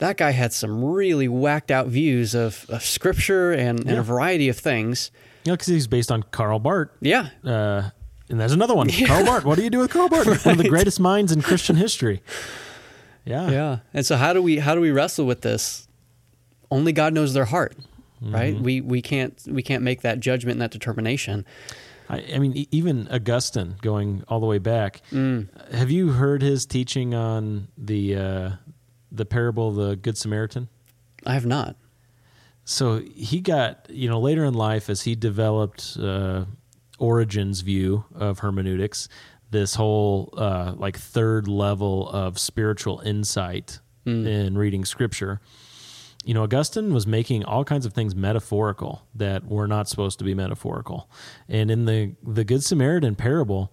[0.00, 4.48] that guy had some really whacked out views of, of scripture and, and a variety
[4.48, 5.10] of things.
[5.44, 6.90] Yeah, because he's based on Karl Barth.
[7.00, 7.28] Yeah.
[7.44, 7.90] Uh,
[8.28, 8.90] and there's another one.
[8.90, 9.44] Karl Barth.
[9.44, 10.44] What do you do with Karl Barth?
[10.44, 12.22] One of the greatest minds in Christian history.
[13.24, 13.50] Yeah.
[13.50, 13.78] Yeah.
[13.92, 15.86] And so how do we how do we wrestle with this?
[16.70, 17.76] Only God knows their heart,
[18.20, 18.54] right?
[18.54, 18.64] Mm-hmm.
[18.64, 21.44] We we can't we can't make that judgment and that determination.
[22.08, 25.00] I, I mean, even Augustine, going all the way back.
[25.12, 25.48] Mm.
[25.72, 28.50] Have you heard his teaching on the uh,
[29.12, 30.68] the parable of the Good Samaritan?
[31.24, 31.76] I have not.
[32.64, 36.44] So he got, you know, later in life as he developed uh,
[36.98, 39.08] Origen's view of hermeneutics,
[39.50, 45.40] this whole uh, like third level of spiritual insight in reading scripture.
[46.24, 50.24] You know, Augustine was making all kinds of things metaphorical that were not supposed to
[50.24, 51.08] be metaphorical.
[51.48, 53.72] And in the the Good Samaritan parable,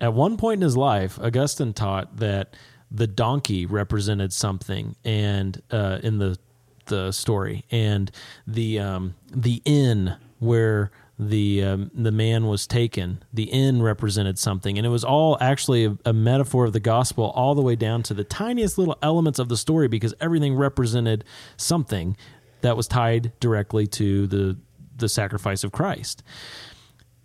[0.00, 2.56] at one point in his life, Augustine taught that
[2.90, 6.38] the donkey represented something, and uh, in the
[6.86, 8.10] the story, and
[8.46, 14.78] the um, the inn where the um, the man was taken, the inn represented something,
[14.78, 18.04] and it was all actually a, a metaphor of the gospel, all the way down
[18.04, 21.24] to the tiniest little elements of the story, because everything represented
[21.56, 22.16] something
[22.60, 24.56] that was tied directly to the
[24.96, 26.22] the sacrifice of Christ.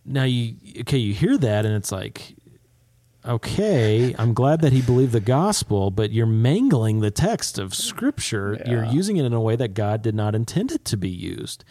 [0.06, 2.36] Now you okay, you hear that, and it's like
[3.26, 8.62] okay, I'm glad that he believed the gospel, but you're mangling the text of scripture.
[8.66, 11.64] You're using it in a way that God did not intend it to be used.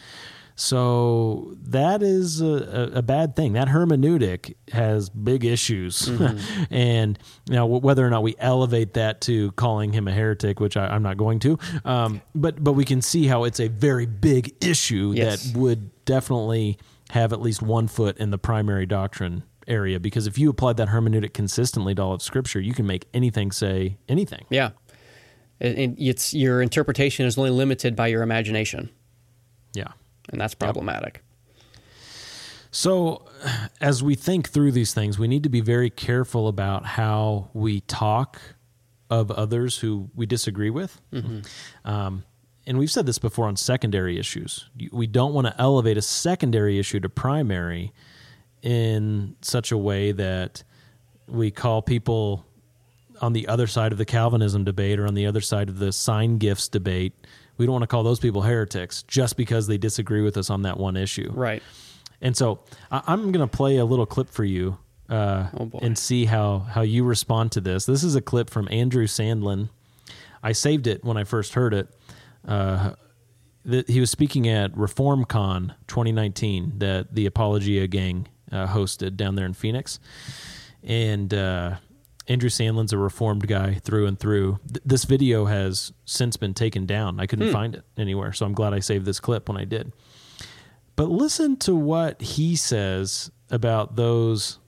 [0.54, 3.54] So that is a, a, bad thing.
[3.54, 6.08] That hermeneutic has big issues,
[6.70, 10.76] and you know whether or not we elevate that to calling him a heretic, which
[10.76, 14.06] I, I'm not going to, um, but but we can see how it's a very
[14.06, 15.42] big issue Yes.
[15.44, 16.78] that would definitely
[17.10, 20.88] have at least one foot in the primary doctrine area because if you applied that
[20.88, 24.70] hermeneutic consistently to all of scripture you can make anything say anything Yeah.
[25.60, 28.90] And- and it's your interpretation is only limited by your imagination.
[29.74, 29.92] yeah
[30.30, 31.22] And that's problematic.
[32.70, 33.26] So,
[33.80, 37.80] as we think through these things, we need to be very careful about how we
[37.82, 38.40] talk
[39.10, 40.98] of others who we disagree with.
[41.12, 41.46] Mhm.
[41.84, 42.24] Um,
[42.66, 44.70] and we've said this before on secondary issues.
[44.90, 47.92] We don't want to elevate a secondary issue to primary
[48.62, 50.62] in such a way that
[51.26, 52.46] we call people
[53.20, 55.92] on the other side of the Calvinism debate or on the other side of the
[55.92, 57.12] sign gifts debate.
[57.62, 60.62] We don't want to call those people heretics just because they disagree with us on
[60.62, 61.30] that one issue.
[61.32, 61.62] Right.
[62.20, 62.58] And so
[62.90, 65.46] I, I'm going to play a little clip for you uh,
[65.80, 67.86] and see how, how you respond to this.
[67.86, 69.68] This is a clip from Andrew Sandlin.
[70.42, 71.88] I saved it when I first heard it.
[72.44, 72.94] Uh,
[73.64, 79.46] th- he was speaking at ReformCon 2019 that the Apologia gang uh, hosted down there
[79.46, 80.00] in Phoenix.
[80.82, 81.76] And uh,
[82.28, 84.58] Andrew Sandlin's a reformed guy through and through.
[84.66, 87.18] Th- this video has since been taken down.
[87.20, 87.52] I couldn't Hmm.
[87.52, 89.92] find it anywhere, so I'm glad I saved this clip when I did.
[90.94, 94.58] But listen to what he says about those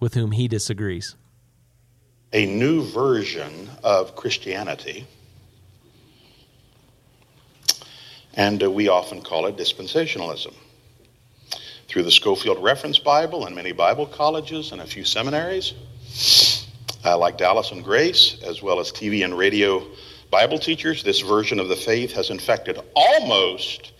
[0.00, 1.16] with whom he disagrees.
[2.34, 5.06] a new version of Christianity,
[8.34, 10.54] and uh, we often call it dispensationalism.
[11.88, 15.74] Through the Scofield Reference Bible and many Bible colleges and a few seminaries,
[17.04, 19.84] uh, like Dallas and Grace, as well as TV and radio
[20.30, 23.92] Bible teachers, this version of the faith has infected almost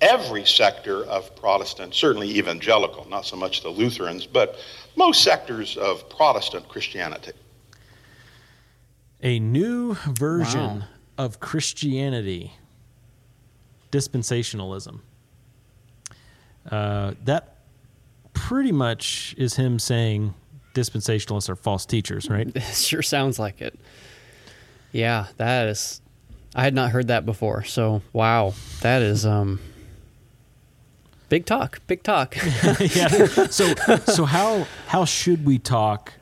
[0.00, 4.56] every sector of Protestant, certainly evangelical, not so much the Lutherans, but
[4.96, 7.32] most sectors of Protestant Christianity.
[9.22, 10.84] A new version Wow.
[11.18, 12.52] of Christianity,
[13.92, 15.00] dispensationalism.
[16.70, 17.56] Uh, that
[18.32, 20.34] pretty much is him saying
[20.74, 22.50] dispensationalists are false teachers, right?
[22.54, 23.78] It sure sounds like it.
[24.92, 26.00] Yeah, that is.
[26.54, 27.64] I had not heard that before.
[27.64, 29.60] So wow, that is um.
[31.28, 32.36] Big talk, big talk.
[32.80, 33.08] yeah.
[33.46, 33.74] So
[34.06, 36.12] so how how should we talk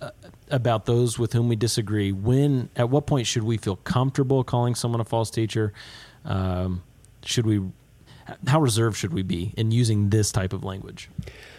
[0.00, 0.10] uh,
[0.50, 2.12] about those with whom we disagree?
[2.12, 5.74] When at what point should we feel comfortable calling someone a false teacher?
[6.24, 6.82] Um,
[7.24, 7.60] should we?
[8.46, 11.10] How reserved should we be in using this type of language?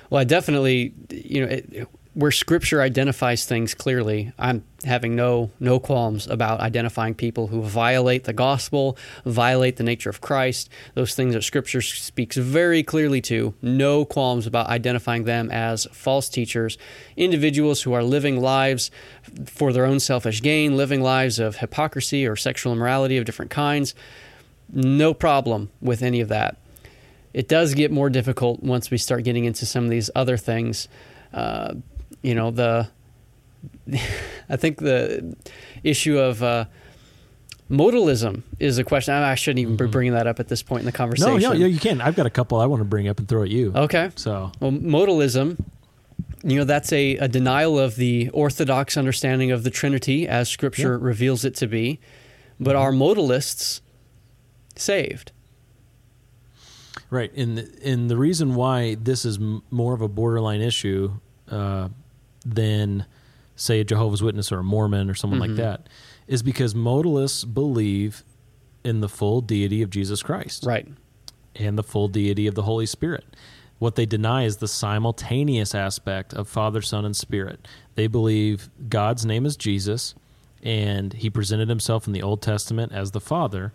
[0.10, 1.88] Well, I definitely, you know, it,
[2.20, 8.26] where Scripture identifies things clearly, I'm having no no qualms about identifying people who violate
[8.26, 10.70] the gospel, violate the nature of Christ.
[10.96, 13.54] Those things that Scripture speaks very clearly to.
[13.62, 16.78] No qualms about identifying them as false teachers,
[17.16, 18.92] individuals who are living lives
[19.46, 23.96] for their own selfish gain, living lives of hypocrisy or sexual immorality of different kinds.
[24.72, 26.58] No problem with any of that
[27.34, 30.88] it does get more difficult once we start getting into some of these other things.
[31.34, 31.76] Uh,
[32.22, 32.90] you know, the
[34.50, 35.36] I think the
[35.84, 36.66] issue of uh,
[37.70, 39.14] modalism is a question.
[39.14, 41.34] I shouldn't even be bringing that up at this point in the conversation.
[41.40, 41.54] Mm-hmm.
[41.54, 42.02] No, yeah, you can.
[42.02, 43.72] I've got a couple I want to bring up and throw at you.
[43.76, 44.12] Okay.
[44.16, 45.60] So Well, modalism,
[46.44, 50.94] you know, that's a, a denial of the orthodox understanding of the Trinity as Scripture
[50.94, 51.06] Yeah.
[51.06, 52.00] reveals it to be.
[52.60, 53.82] But are modalists
[54.76, 55.32] saved?
[57.12, 61.14] Right, and the, and the reason why this is m- more of a borderline issue
[61.50, 61.90] uh,
[62.46, 63.06] than,
[63.56, 65.48] say, a Jehovah's Witness or a Mormon or someone Mhm.
[65.50, 65.88] like that,
[66.28, 68.24] is because modalists believe
[68.84, 70.88] in the full deity of Jesus Christ, right,
[71.56, 73.26] and the full deity of the Holy Spirit.
[73.80, 77.66] What they deny is the simultaneous aspect of Father, Son, and Spirit.
[77.96, 80.16] They believe God's name is Jesus,
[80.64, 83.74] and He presented Himself in the Old Testament as the Father.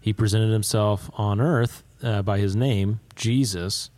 [0.00, 3.90] He presented Himself on earth uh, by His name, Jesus,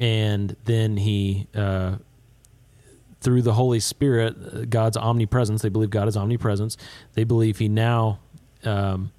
[0.00, 1.96] and then He, uh,
[3.22, 5.62] through the Holy Spirit, uh, God's omnipresence.
[5.62, 6.76] They believe God is omnipresence.
[7.14, 8.18] They believe He now
[8.64, 9.12] um,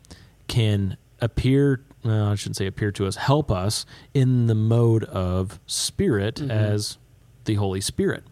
[0.47, 1.81] can appear.
[2.03, 3.15] Well, I shouldn't say appear to us.
[3.15, 6.49] Help us in the mode of spirit Mhm.
[6.49, 6.97] as
[7.45, 8.23] the Holy Spirit.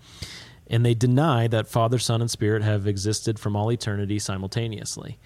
[0.67, 5.17] And they deny that Father, Son, and Spirit have existed from all eternity simultaneously.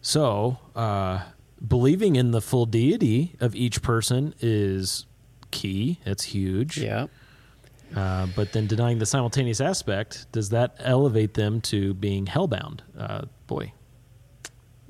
[0.00, 1.20] So, uh,
[1.66, 5.06] believing in the full deity of each person is
[5.50, 5.98] key.
[6.04, 6.78] It's huge.
[6.78, 7.06] Yeah.
[7.94, 12.80] Uh, but then denying the simultaneous aspect, does that elevate them to being hellbound?
[12.96, 13.72] Uh, boy,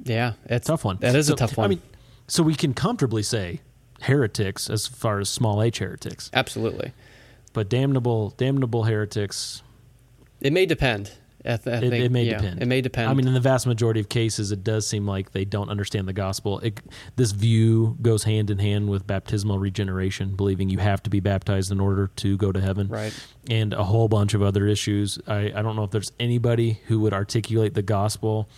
[0.04, 0.98] Yeah, it's tough one.
[1.00, 1.64] That is So, a tough one.
[1.64, 1.82] I mean,
[2.26, 3.60] so we can comfortably say
[4.02, 6.30] heretics as far as small h heretics.
[6.34, 6.92] Absolutely.
[7.52, 9.62] But damnable, damnable heretics.
[10.40, 11.12] It may depend.
[11.48, 12.62] I th- I It, think- it may yeah, depend.
[12.62, 13.10] It may depend.
[13.10, 16.06] I mean, in the vast majority of cases, it does seem like they don't understand
[16.06, 16.58] the gospel.
[16.60, 16.80] It,
[17.16, 21.72] this view goes hand in hand with baptismal regeneration, believing you have to be baptized
[21.72, 22.88] in order to go to heaven.
[22.88, 23.12] Right.
[23.50, 25.18] And a whole bunch of other issues.
[25.26, 28.48] I, I don't know if there's anybody who would articulate the gospel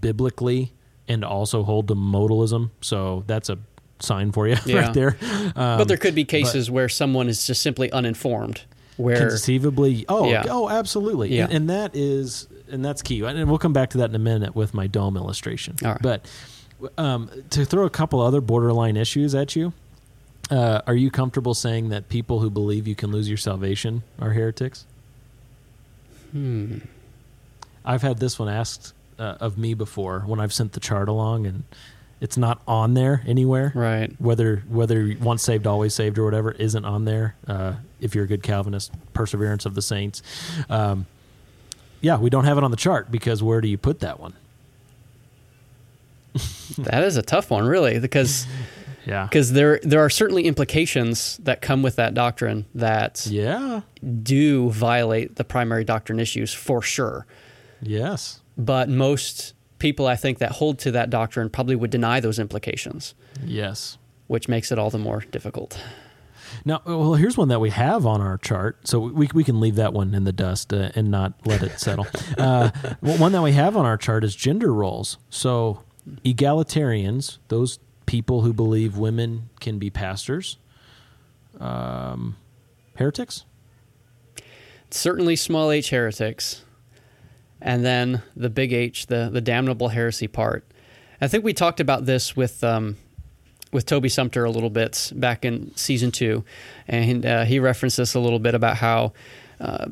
[0.00, 0.72] biblically
[1.06, 2.70] and also hold to modalism.
[2.80, 3.58] So that's a
[4.00, 4.80] sign for you Yeah.
[4.86, 5.16] right there.
[5.56, 8.62] Um, but there could be but cases where someone is just simply uninformed.
[8.98, 10.44] Where conceivably, oh, Yeah.
[10.50, 11.44] oh, absolutely, Yeah.
[11.44, 13.22] and, and that is, and that's key.
[13.22, 15.76] And we'll come back to that in a minute with my dome illustration.
[15.82, 15.96] Right.
[16.02, 16.26] But
[16.98, 19.72] um, to throw a couple other borderline issues at you,
[20.50, 24.30] uh, are you comfortable saying that people who believe you can lose your salvation are
[24.30, 24.84] heretics?
[26.32, 26.78] Hmm.
[27.84, 31.46] I've had this one asked uh, of me before when I've sent the chart along
[31.46, 31.62] and
[32.20, 33.72] it's not on there anywhere.
[33.74, 34.12] Right.
[34.20, 37.36] Whether whether once saved always saved or whatever isn't on there.
[37.46, 40.22] Uh, if you're a good Calvinist, perseverance of the saints.
[40.68, 41.06] Um,
[42.00, 44.34] yeah, we don't have it on the chart because where do you put that one?
[46.78, 48.46] that is a tough one, really, because
[49.06, 49.24] Yeah.
[49.24, 53.80] because there there are certainly implications that come with that doctrine that yeah
[54.22, 57.26] do violate the primary doctrine issues for sure.
[57.80, 58.40] Yes.
[58.58, 63.14] But most people, I think, that hold to that doctrine probably would deny those implications.
[63.44, 63.98] Yes.
[64.26, 65.80] Which makes it all the more difficult.
[66.64, 69.76] Now, well, here's one that we have on our chart, so we we can leave
[69.76, 72.06] that one in the dust uh, and not let it settle.
[72.38, 72.70] uh,
[73.00, 75.18] one that we have on our chart is gender roles.
[75.30, 75.82] So,
[76.24, 80.58] egalitarians, those people who believe women can be pastors,
[81.60, 82.36] um,
[82.96, 83.44] heretics.
[84.90, 86.64] Certainly, small h heretics,
[87.60, 90.64] and then the big H, the the damnable heresy part.
[91.20, 92.96] I think we talked about this with um,
[93.72, 96.44] with Toby Sumpter a little bit back in season two,
[96.86, 99.12] and uh, he referenced this a little bit about how
[99.60, 99.86] uh,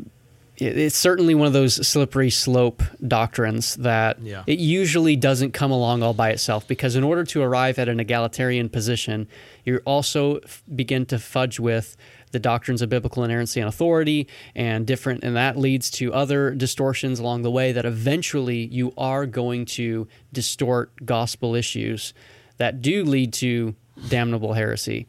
[0.56, 4.44] it- it's certainly one of those slippery slope doctrines that Yeah.
[4.46, 8.00] it usually doesn't come along all by itself because in order to arrive at an
[8.00, 9.26] egalitarian position,
[9.64, 11.96] you also f- begin to fudge with
[12.32, 17.18] the doctrines of biblical inerrancy and authority and different and that leads to other distortions
[17.18, 22.12] along the way that eventually you are going to distort gospel issues
[22.58, 23.74] that do lead to
[24.08, 25.06] damnable heresy.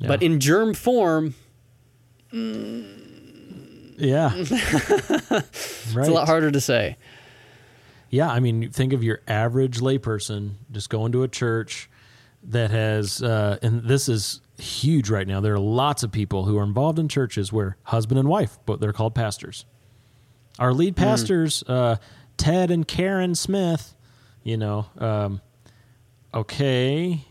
[0.00, 1.34] But in germ form,
[3.96, 6.96] Yeah, it's a lot harder to say.
[8.10, 11.88] Yeah, I mean, think of your average layperson just going to a church
[12.42, 15.40] that has, uh, and this is huge right now.
[15.40, 18.80] There are lots of people who are involved in churches where husband and wife, but
[18.80, 19.64] they're called pastors.
[20.58, 21.96] Our lead pastors, uh,
[22.36, 23.94] Ted and Karen Smith,
[24.44, 25.40] you know, um,
[26.32, 27.24] okay,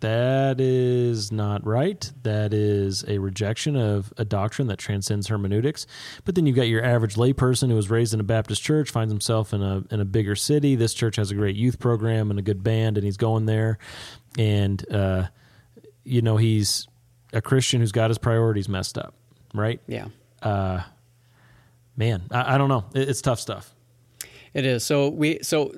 [0.00, 2.10] that is not right.
[2.22, 5.86] That is a rejection of a doctrine that transcends hermeneutics.
[6.24, 9.12] But then you've got your average layperson who was raised in a Baptist church, finds
[9.12, 10.76] himself in a in a bigger city.
[10.76, 13.78] This church has a great youth program and a good band, and he's going there,
[14.36, 15.26] and uh,
[16.08, 16.86] you know he's
[17.32, 19.14] a Christian who's got his priorities messed up,
[19.54, 19.80] right?
[19.86, 20.06] Yeah.
[20.42, 20.82] Uh,
[21.96, 22.84] man, I, I don't know.
[22.94, 23.72] It, it's tough stuff.
[24.54, 24.84] It is.
[24.84, 25.72] So we so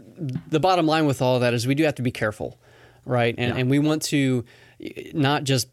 [0.48, 2.58] the bottom line with all of that is we do have to be careful,
[3.04, 3.34] right?
[3.36, 3.60] And Yeah.
[3.60, 4.44] and we want to
[5.12, 5.68] not just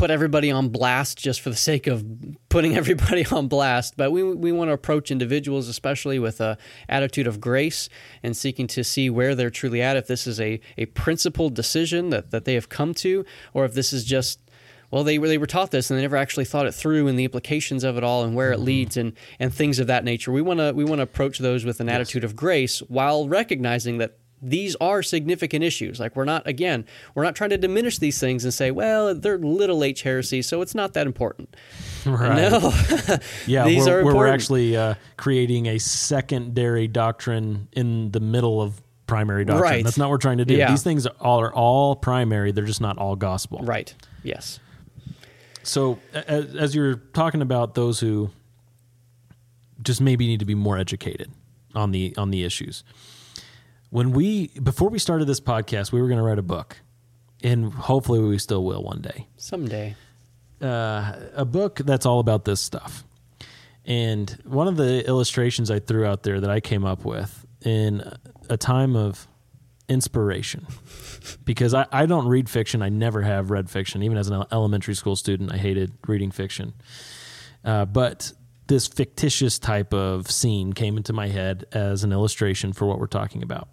[0.00, 2.02] put everybody on blast just for the sake of
[2.48, 6.56] putting everybody on blast, but we we want to approach individuals especially with a
[6.88, 7.90] attitude of grace
[8.22, 12.08] and seeking to see where they're truly at if this is a a principled decision
[12.08, 14.40] that that they have come to or if this is just
[14.90, 17.18] well, they were they were taught this and they never actually thought it through and
[17.18, 18.64] the implications of it all and where it mm-hmm.
[18.64, 20.32] leads and and things of that nature.
[20.32, 23.98] We want to we want to approach those with an attitude of grace while recognizing
[23.98, 26.00] that these are significant issues.
[26.00, 29.38] Like we're not again, we're not trying to diminish these things and say, well, they're
[29.38, 31.54] little h heresy, so it's not that important.
[32.06, 32.50] Right.
[32.50, 32.72] No,
[33.46, 38.62] Yeah, these where, are where we're actually uh, creating a secondary doctrine in the middle
[38.62, 39.62] of primary doctrine.
[39.62, 39.84] Right.
[39.84, 40.54] That's not what we're trying to do.
[40.54, 40.70] Yeah.
[40.70, 42.52] These things all are all primary.
[42.52, 43.58] They're just not all gospel.
[43.58, 43.94] Right.
[44.22, 44.60] Yes.
[45.62, 48.30] So as, as you're talking about those who
[49.82, 51.30] just maybe need to be more educated
[51.74, 52.84] on the on the issues.
[53.90, 56.76] When we before we started this podcast, we were going to write a book,
[57.42, 59.26] and hopefully we still will one day.
[59.36, 59.96] Someday.
[60.60, 63.04] Uh, a book that's all about this stuff.
[63.84, 68.02] And one of the illustrations I threw out there that I came up with in
[68.48, 69.26] a time of
[69.88, 70.66] inspiration,
[71.44, 72.82] because I, I don't read fiction.
[72.82, 74.02] I never have read fiction.
[74.02, 76.74] Even as an elementary school student, I hated reading fiction.
[77.64, 78.32] Uh, but
[78.68, 83.06] this fictitious type of scene came into my head as an illustration for what we're
[83.08, 83.68] talking about.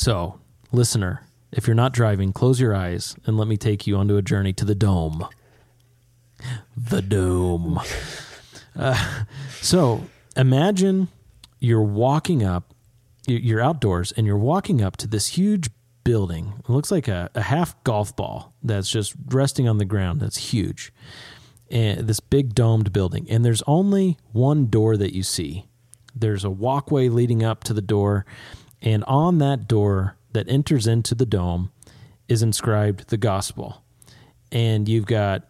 [0.00, 0.40] So,
[0.72, 4.22] listener, if you're not driving, close your eyes and let me take you onto a
[4.22, 5.26] journey to the dome.
[6.76, 7.80] The dome.
[8.76, 9.22] Uh,
[9.62, 10.04] so,
[10.36, 11.08] imagine
[11.60, 12.74] you're walking up,
[13.26, 15.70] you- you're outdoors, and you're walking up to this huge
[16.04, 16.52] building.
[16.58, 20.20] It looks like a, a half golf ball that's just resting on the ground.
[20.20, 20.92] That's huge.
[21.70, 23.26] And this big domed building.
[23.30, 25.64] And there's only one door that you see.
[26.14, 28.26] There's a walkway leading up to the door.
[28.86, 31.72] And on that door that enters into the dome
[32.28, 33.82] is inscribed the gospel.
[34.52, 35.42] And you've got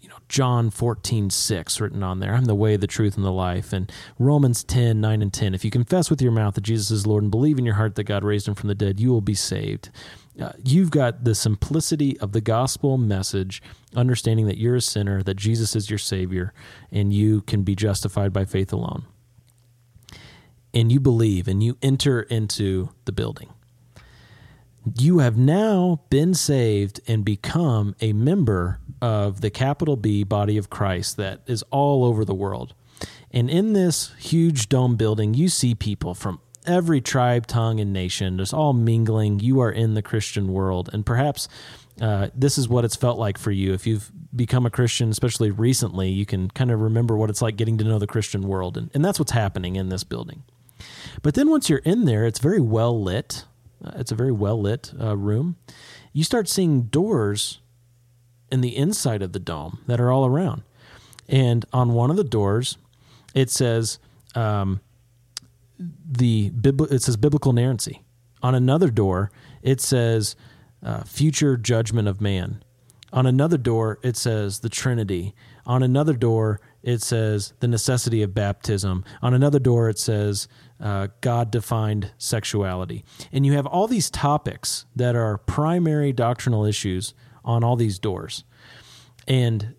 [0.00, 2.34] you know John 14, 6 written on there.
[2.34, 3.72] I'm the way, the truth, and the life.
[3.72, 5.54] And Romans 10, 9 and 10.
[5.54, 7.94] If you confess with your mouth that Jesus is Lord and believe in your heart
[7.94, 9.90] that God raised him from the dead, you will be saved.
[10.40, 13.62] Uh, you've got the simplicity of the gospel message,
[13.94, 16.52] understanding that you're a sinner, that Jesus is your Savior,
[16.90, 19.04] and you can be justified by faith alone.
[20.74, 23.52] And you believe and you enter into the building.
[24.98, 30.70] You have now been saved and become a member of the capital B body of
[30.70, 32.74] Christ that is all over the world.
[33.30, 38.38] And in this huge dome building, you see people from every tribe, tongue, and nation,
[38.38, 39.40] just all mingling.
[39.40, 40.90] You are in the Christian world.
[40.92, 41.48] And perhaps
[42.00, 43.72] uh, this is what it's felt like for you.
[43.72, 47.56] If you've become a Christian, especially recently, you can kind of remember what it's like
[47.56, 48.76] getting to know the Christian world.
[48.76, 50.42] And, and that's what's happening in this building.
[51.20, 53.44] But then once you're in there, it's very well lit.
[53.84, 55.56] Uh, it's a very well lit uh, room.
[56.12, 57.60] You start seeing doors
[58.50, 60.62] in the inside of the dome that are all around.
[61.28, 62.76] And on one of the doors,
[63.34, 63.98] it says,
[64.34, 64.80] um,
[65.78, 66.52] the
[66.90, 68.02] it says biblical inerrancy.
[68.42, 69.30] On another door,
[69.62, 70.36] it says
[70.84, 72.62] uh, future judgment of man.
[73.12, 75.34] On another door, it says the Trinity.
[75.66, 79.04] On another door, it says the necessity of baptism.
[79.20, 80.48] On another door, it says
[80.82, 83.04] uh, God defined sexuality.
[83.32, 87.14] And you have all these topics that are primary doctrinal issues
[87.44, 88.44] on all these doors.
[89.28, 89.74] And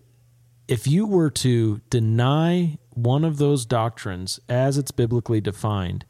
[0.66, 6.06] if you were to deny one of those doctrines as it's biblically defined,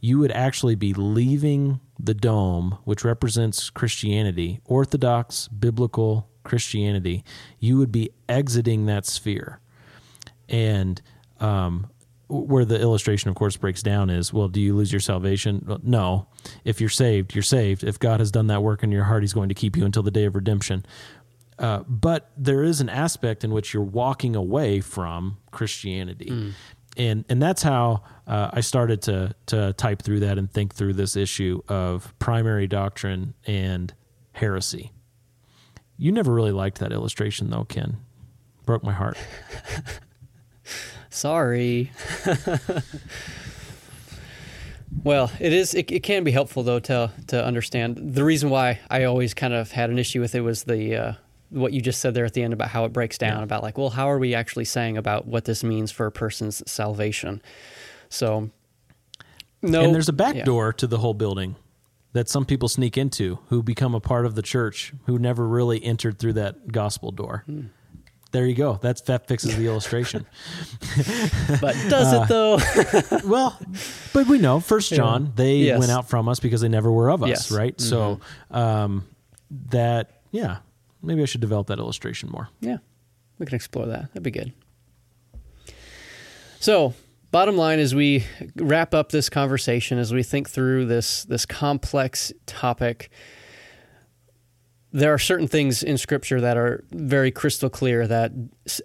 [0.00, 7.24] you would actually be leaving the dome, which represents Christianity, Orthodox biblical Christianity.
[7.58, 9.60] You would be exiting that sphere.
[10.48, 11.00] And
[11.40, 11.90] um,
[12.28, 15.64] where the illustration, of course, breaks down is well, do you lose your salvation?
[15.66, 16.26] Well, no.
[16.64, 17.84] If you're saved, you're saved.
[17.84, 20.02] If God has done that work in your heart, He's going to keep you until
[20.02, 20.84] the day of redemption.
[21.58, 26.30] Uh, but there is an aspect in which you're walking away from Christianity.
[26.30, 26.52] Mm.
[26.96, 30.94] And, and that's how uh, I started to, to type through that and think through
[30.94, 33.92] this issue of primary doctrine and
[34.32, 34.92] heresy.
[35.96, 37.98] You never really liked that illustration, though, Ken.
[38.64, 39.16] Broke my heart.
[41.14, 41.92] Sorry.
[45.04, 45.72] well, it is.
[45.72, 49.54] It, it, can be helpful though to to understand the reason why I always kind
[49.54, 51.12] of had an issue with it was the uh,
[51.50, 53.44] what you just said there at the end about how it breaks down yeah.
[53.44, 56.68] about like, well, how are we actually saying about what this means for a person's
[56.68, 57.40] salvation?
[58.08, 58.50] So,
[59.62, 60.44] no, and there's a back yeah.
[60.44, 61.54] door to the whole building
[62.12, 65.82] that some people sneak into who become a part of the church who never really
[65.84, 67.44] entered through that gospel door.
[67.46, 67.66] Hmm.
[68.34, 68.80] There you go.
[68.82, 70.26] That's that fixes the illustration.
[71.60, 72.58] but does uh, it though?
[73.24, 73.56] well,
[74.12, 75.78] but we know First John they yes.
[75.78, 77.50] went out from us because they never were of us, yes.
[77.52, 77.76] right?
[77.76, 77.88] Mm-hmm.
[77.88, 78.20] So
[78.50, 79.06] um,
[79.68, 80.56] that yeah,
[81.00, 82.48] maybe I should develop that illustration more.
[82.60, 82.78] Yeah,
[83.38, 84.08] we can explore that.
[84.08, 84.52] That'd be good.
[86.58, 86.92] So,
[87.30, 88.24] bottom line as we
[88.56, 93.10] wrap up this conversation, as we think through this this complex topic,
[94.94, 98.30] there are certain things in Scripture that are very crystal clear that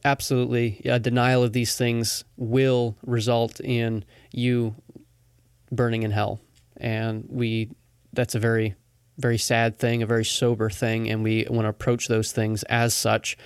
[0.03, 4.73] absolutely a denial of these things will result in you
[5.71, 6.39] burning in hell,
[6.77, 7.69] and we
[8.11, 8.73] that's a very
[9.19, 12.93] very sad thing, a very sober thing, and we want to approach those things as
[12.93, 13.37] such.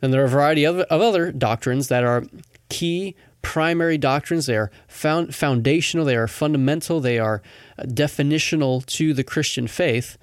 [0.00, 2.24] And there are a variety of, of other doctrines that are
[2.68, 4.46] key primary doctrines.
[4.46, 7.42] They are found, foundational, they are fundamental, they are
[7.78, 10.18] definitional to the Christian faith.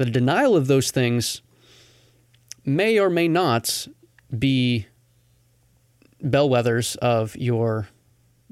[0.00, 1.42] The denial of those things
[2.64, 3.86] may or may not
[4.38, 4.86] be
[6.24, 7.88] bellwethers of your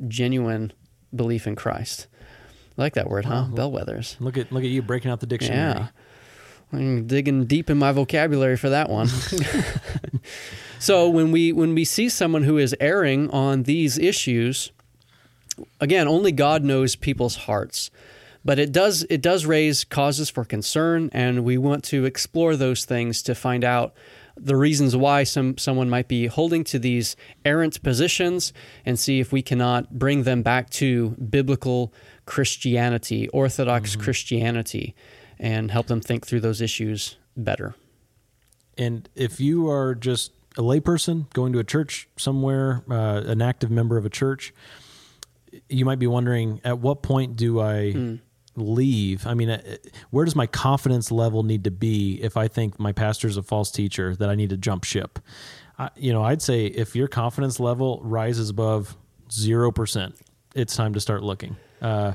[0.08, 0.74] genuine
[1.16, 2.06] belief in Christ.
[2.76, 3.46] I like that word, huh?
[3.50, 4.20] Bellwethers.
[4.20, 5.56] Look at look at you breaking out the dictionary.
[5.56, 5.88] Yeah.
[6.70, 9.08] I'm digging deep in my vocabulary for that one.
[10.78, 14.70] so when we when we see someone who is erring on these issues,
[15.80, 17.90] again, only God knows people's hearts.
[18.44, 22.84] But it does it does raise causes for concern and we want to explore those
[22.84, 23.94] things to find out
[24.36, 28.52] the reasons why some someone might be holding to these errant positions
[28.86, 31.92] and see if we cannot bring them back to biblical
[32.26, 34.02] Christianity, Orthodox mm-hmm.
[34.02, 34.94] Christianity,
[35.38, 37.74] and help them think through those issues better.
[38.76, 43.70] And if you are just a layperson going to a church somewhere, uh, an active
[43.70, 44.52] member of a church,
[45.68, 48.20] you might be wondering at what point do I mm.
[48.62, 49.26] Leave?
[49.26, 49.60] I mean, uh,
[50.10, 53.42] where does my confidence level need to be if I think my pastor is a
[53.42, 55.18] false teacher that I need to jump ship?
[55.78, 58.96] I, you know, I'd say if your confidence level rises above
[59.30, 60.12] 0%,
[60.54, 61.56] it's time to start looking.
[61.80, 62.14] Uh,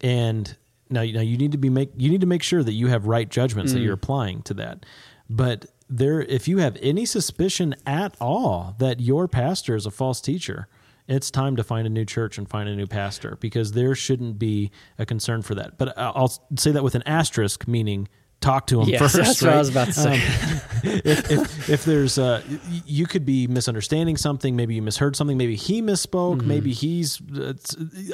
[0.00, 0.56] and
[0.90, 3.06] now, now you need to be make you need to make sure that you have
[3.06, 3.84] right judgments that Mm.
[3.84, 4.84] you're applying to that.
[5.28, 10.20] But there, if you have any suspicion at all that your pastor is a false
[10.20, 10.68] teacher,
[11.08, 14.38] it's time to find a new church and find a new pastor because there shouldn't
[14.38, 15.78] be a concern for that.
[15.78, 18.08] But I'll say that with an asterisk, meaning
[18.40, 19.16] talk to him Yes, first.
[19.16, 20.14] that's what I was about to say.
[20.14, 20.20] Um,
[20.84, 22.42] if, if, if there's uh,
[22.84, 27.20] you could be misunderstanding something, maybe you misheard something, maybe he misspoke, maybe he's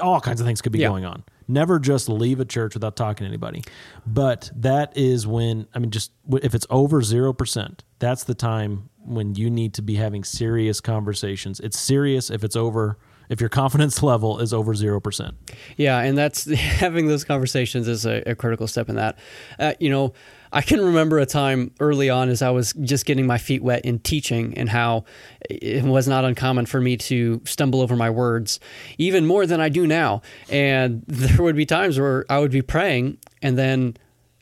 [0.03, 0.83] all kinds of things could be Mm-hmm.
[0.83, 0.89] Yeah.
[0.89, 1.25] going on.
[1.51, 3.65] Never just leave a church without talking to anybody.
[4.07, 6.13] But that is when I mean, just
[6.43, 10.81] if it's over zero percent, that's the time when you need to be having serious
[10.81, 11.61] conversations.
[11.61, 12.99] It's serious if it's over.
[13.29, 15.35] If your confidence level is over zero percent,
[15.77, 19.19] Yeah, and that's having those conversations is a, a critical step in that.
[19.59, 20.15] Uh, you know,
[20.51, 23.85] I can remember a time early on as I was just getting my feet wet
[23.85, 25.05] in teaching, and how
[25.51, 28.61] it was not uncommon for me to stumble over my words,
[28.97, 30.23] even more than I do now.
[30.49, 33.97] And there would be times where I would be praying, and then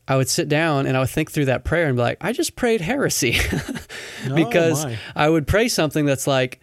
[0.09, 2.32] I would sit down and I would think through that prayer and be like, I
[2.32, 3.38] just prayed heresy,
[4.28, 4.98] oh, because my.
[5.16, 6.61] I would pray something that's like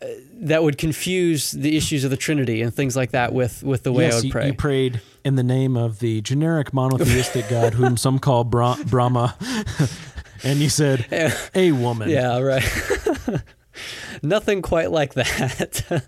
[0.00, 3.82] uh, that would confuse the issues of the Trinity and things like that with with
[3.82, 4.46] the way I yes, would you, pray.
[4.46, 9.36] you prayed in the name of the generic monotheistic God, whom some call Bra- Brahma,
[10.44, 11.06] and you said
[11.54, 12.10] a woman.
[12.10, 12.62] yeah, right.
[14.22, 16.04] Nothing quite like that.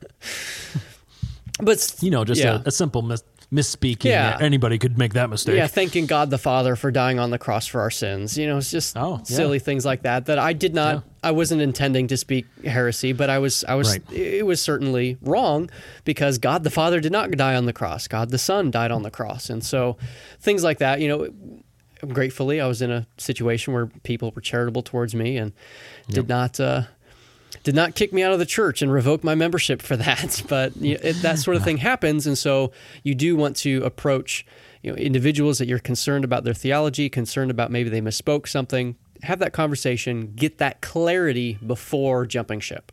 [1.61, 2.63] but you know, just yeah.
[2.65, 4.05] a, a simple mis- misspeaking.
[4.05, 4.39] Yeah.
[4.41, 5.57] Anybody could make that mistake.
[5.57, 8.39] Yeah, thanking God the Father for dying on the cross for our sins.
[8.39, 9.23] You know, it's just Oh, yeah.
[9.25, 13.29] silly things like that that I did not I wasn't intending to speak heresy, but
[13.29, 14.13] I was I was Right.
[14.13, 15.69] it was certainly wrong
[16.05, 18.07] because God the Father did not die on the cross.
[18.07, 19.51] God the Son died on the cross.
[19.51, 19.97] And so
[20.41, 21.29] things like that, you know,
[22.09, 25.53] gratefully I was in a situation where people were charitable towards me and
[26.09, 26.83] did not uh
[27.65, 30.43] did not kick me out of the church and revoke my membership for that.
[30.49, 32.73] But you know, it, that sort of thing happens, and so
[33.03, 34.47] you do want to approach
[34.83, 38.97] you know individuals that you're concerned about their theology, concerned about maybe they misspoke something.
[39.23, 42.91] Have that conversation, get that clarity before jumping ship.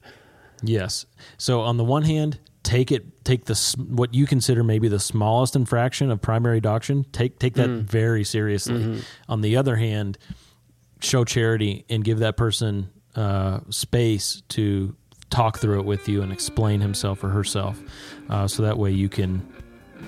[0.61, 1.05] Yes.
[1.37, 3.55] So on the one hand, take it, take the
[3.87, 7.05] what you consider maybe the smallest infraction of primary doctrine.
[7.13, 7.83] Take take that Mm.
[7.83, 8.73] very seriously.
[8.83, 9.03] Mhm.
[9.29, 10.17] On the other hand,
[10.99, 14.95] show charity and give that person uh, space to
[15.29, 17.81] talk through it with you and explain himself or herself,
[18.29, 19.45] uh, so that way you can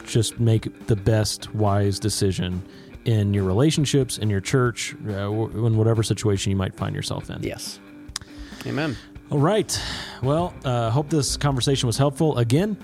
[0.05, 2.63] just make the best wise decision
[3.05, 7.29] in your relationships, in your church, uh, w- in whatever situation you might find yourself
[7.29, 7.41] in.
[7.43, 7.79] Yes.
[8.65, 8.95] Amen.
[9.31, 9.81] All right.
[10.21, 12.37] Well, uh, hope this conversation was helpful.
[12.37, 12.77] Again,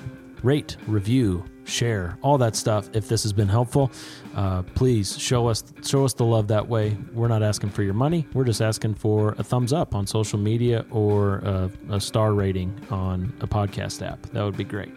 [0.43, 2.89] rate, review, share, all that stuff.
[2.93, 3.91] If this has been helpful,
[4.35, 6.97] uh, please show us show us the love that way.
[7.13, 8.27] We're not asking for your money.
[8.33, 12.77] We're just asking for a thumbs up on social media or a, a star rating
[12.89, 14.21] on a podcast app.
[14.33, 14.93] That would be great.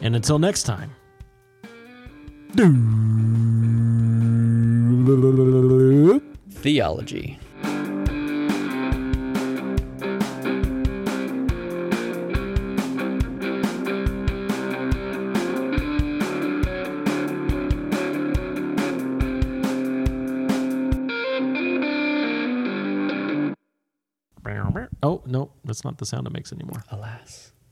[0.00, 0.90] And until next time.
[6.50, 7.38] Theology.
[25.34, 26.84] Oh, no, that's not the sound it makes anymore.
[26.90, 27.51] Alas.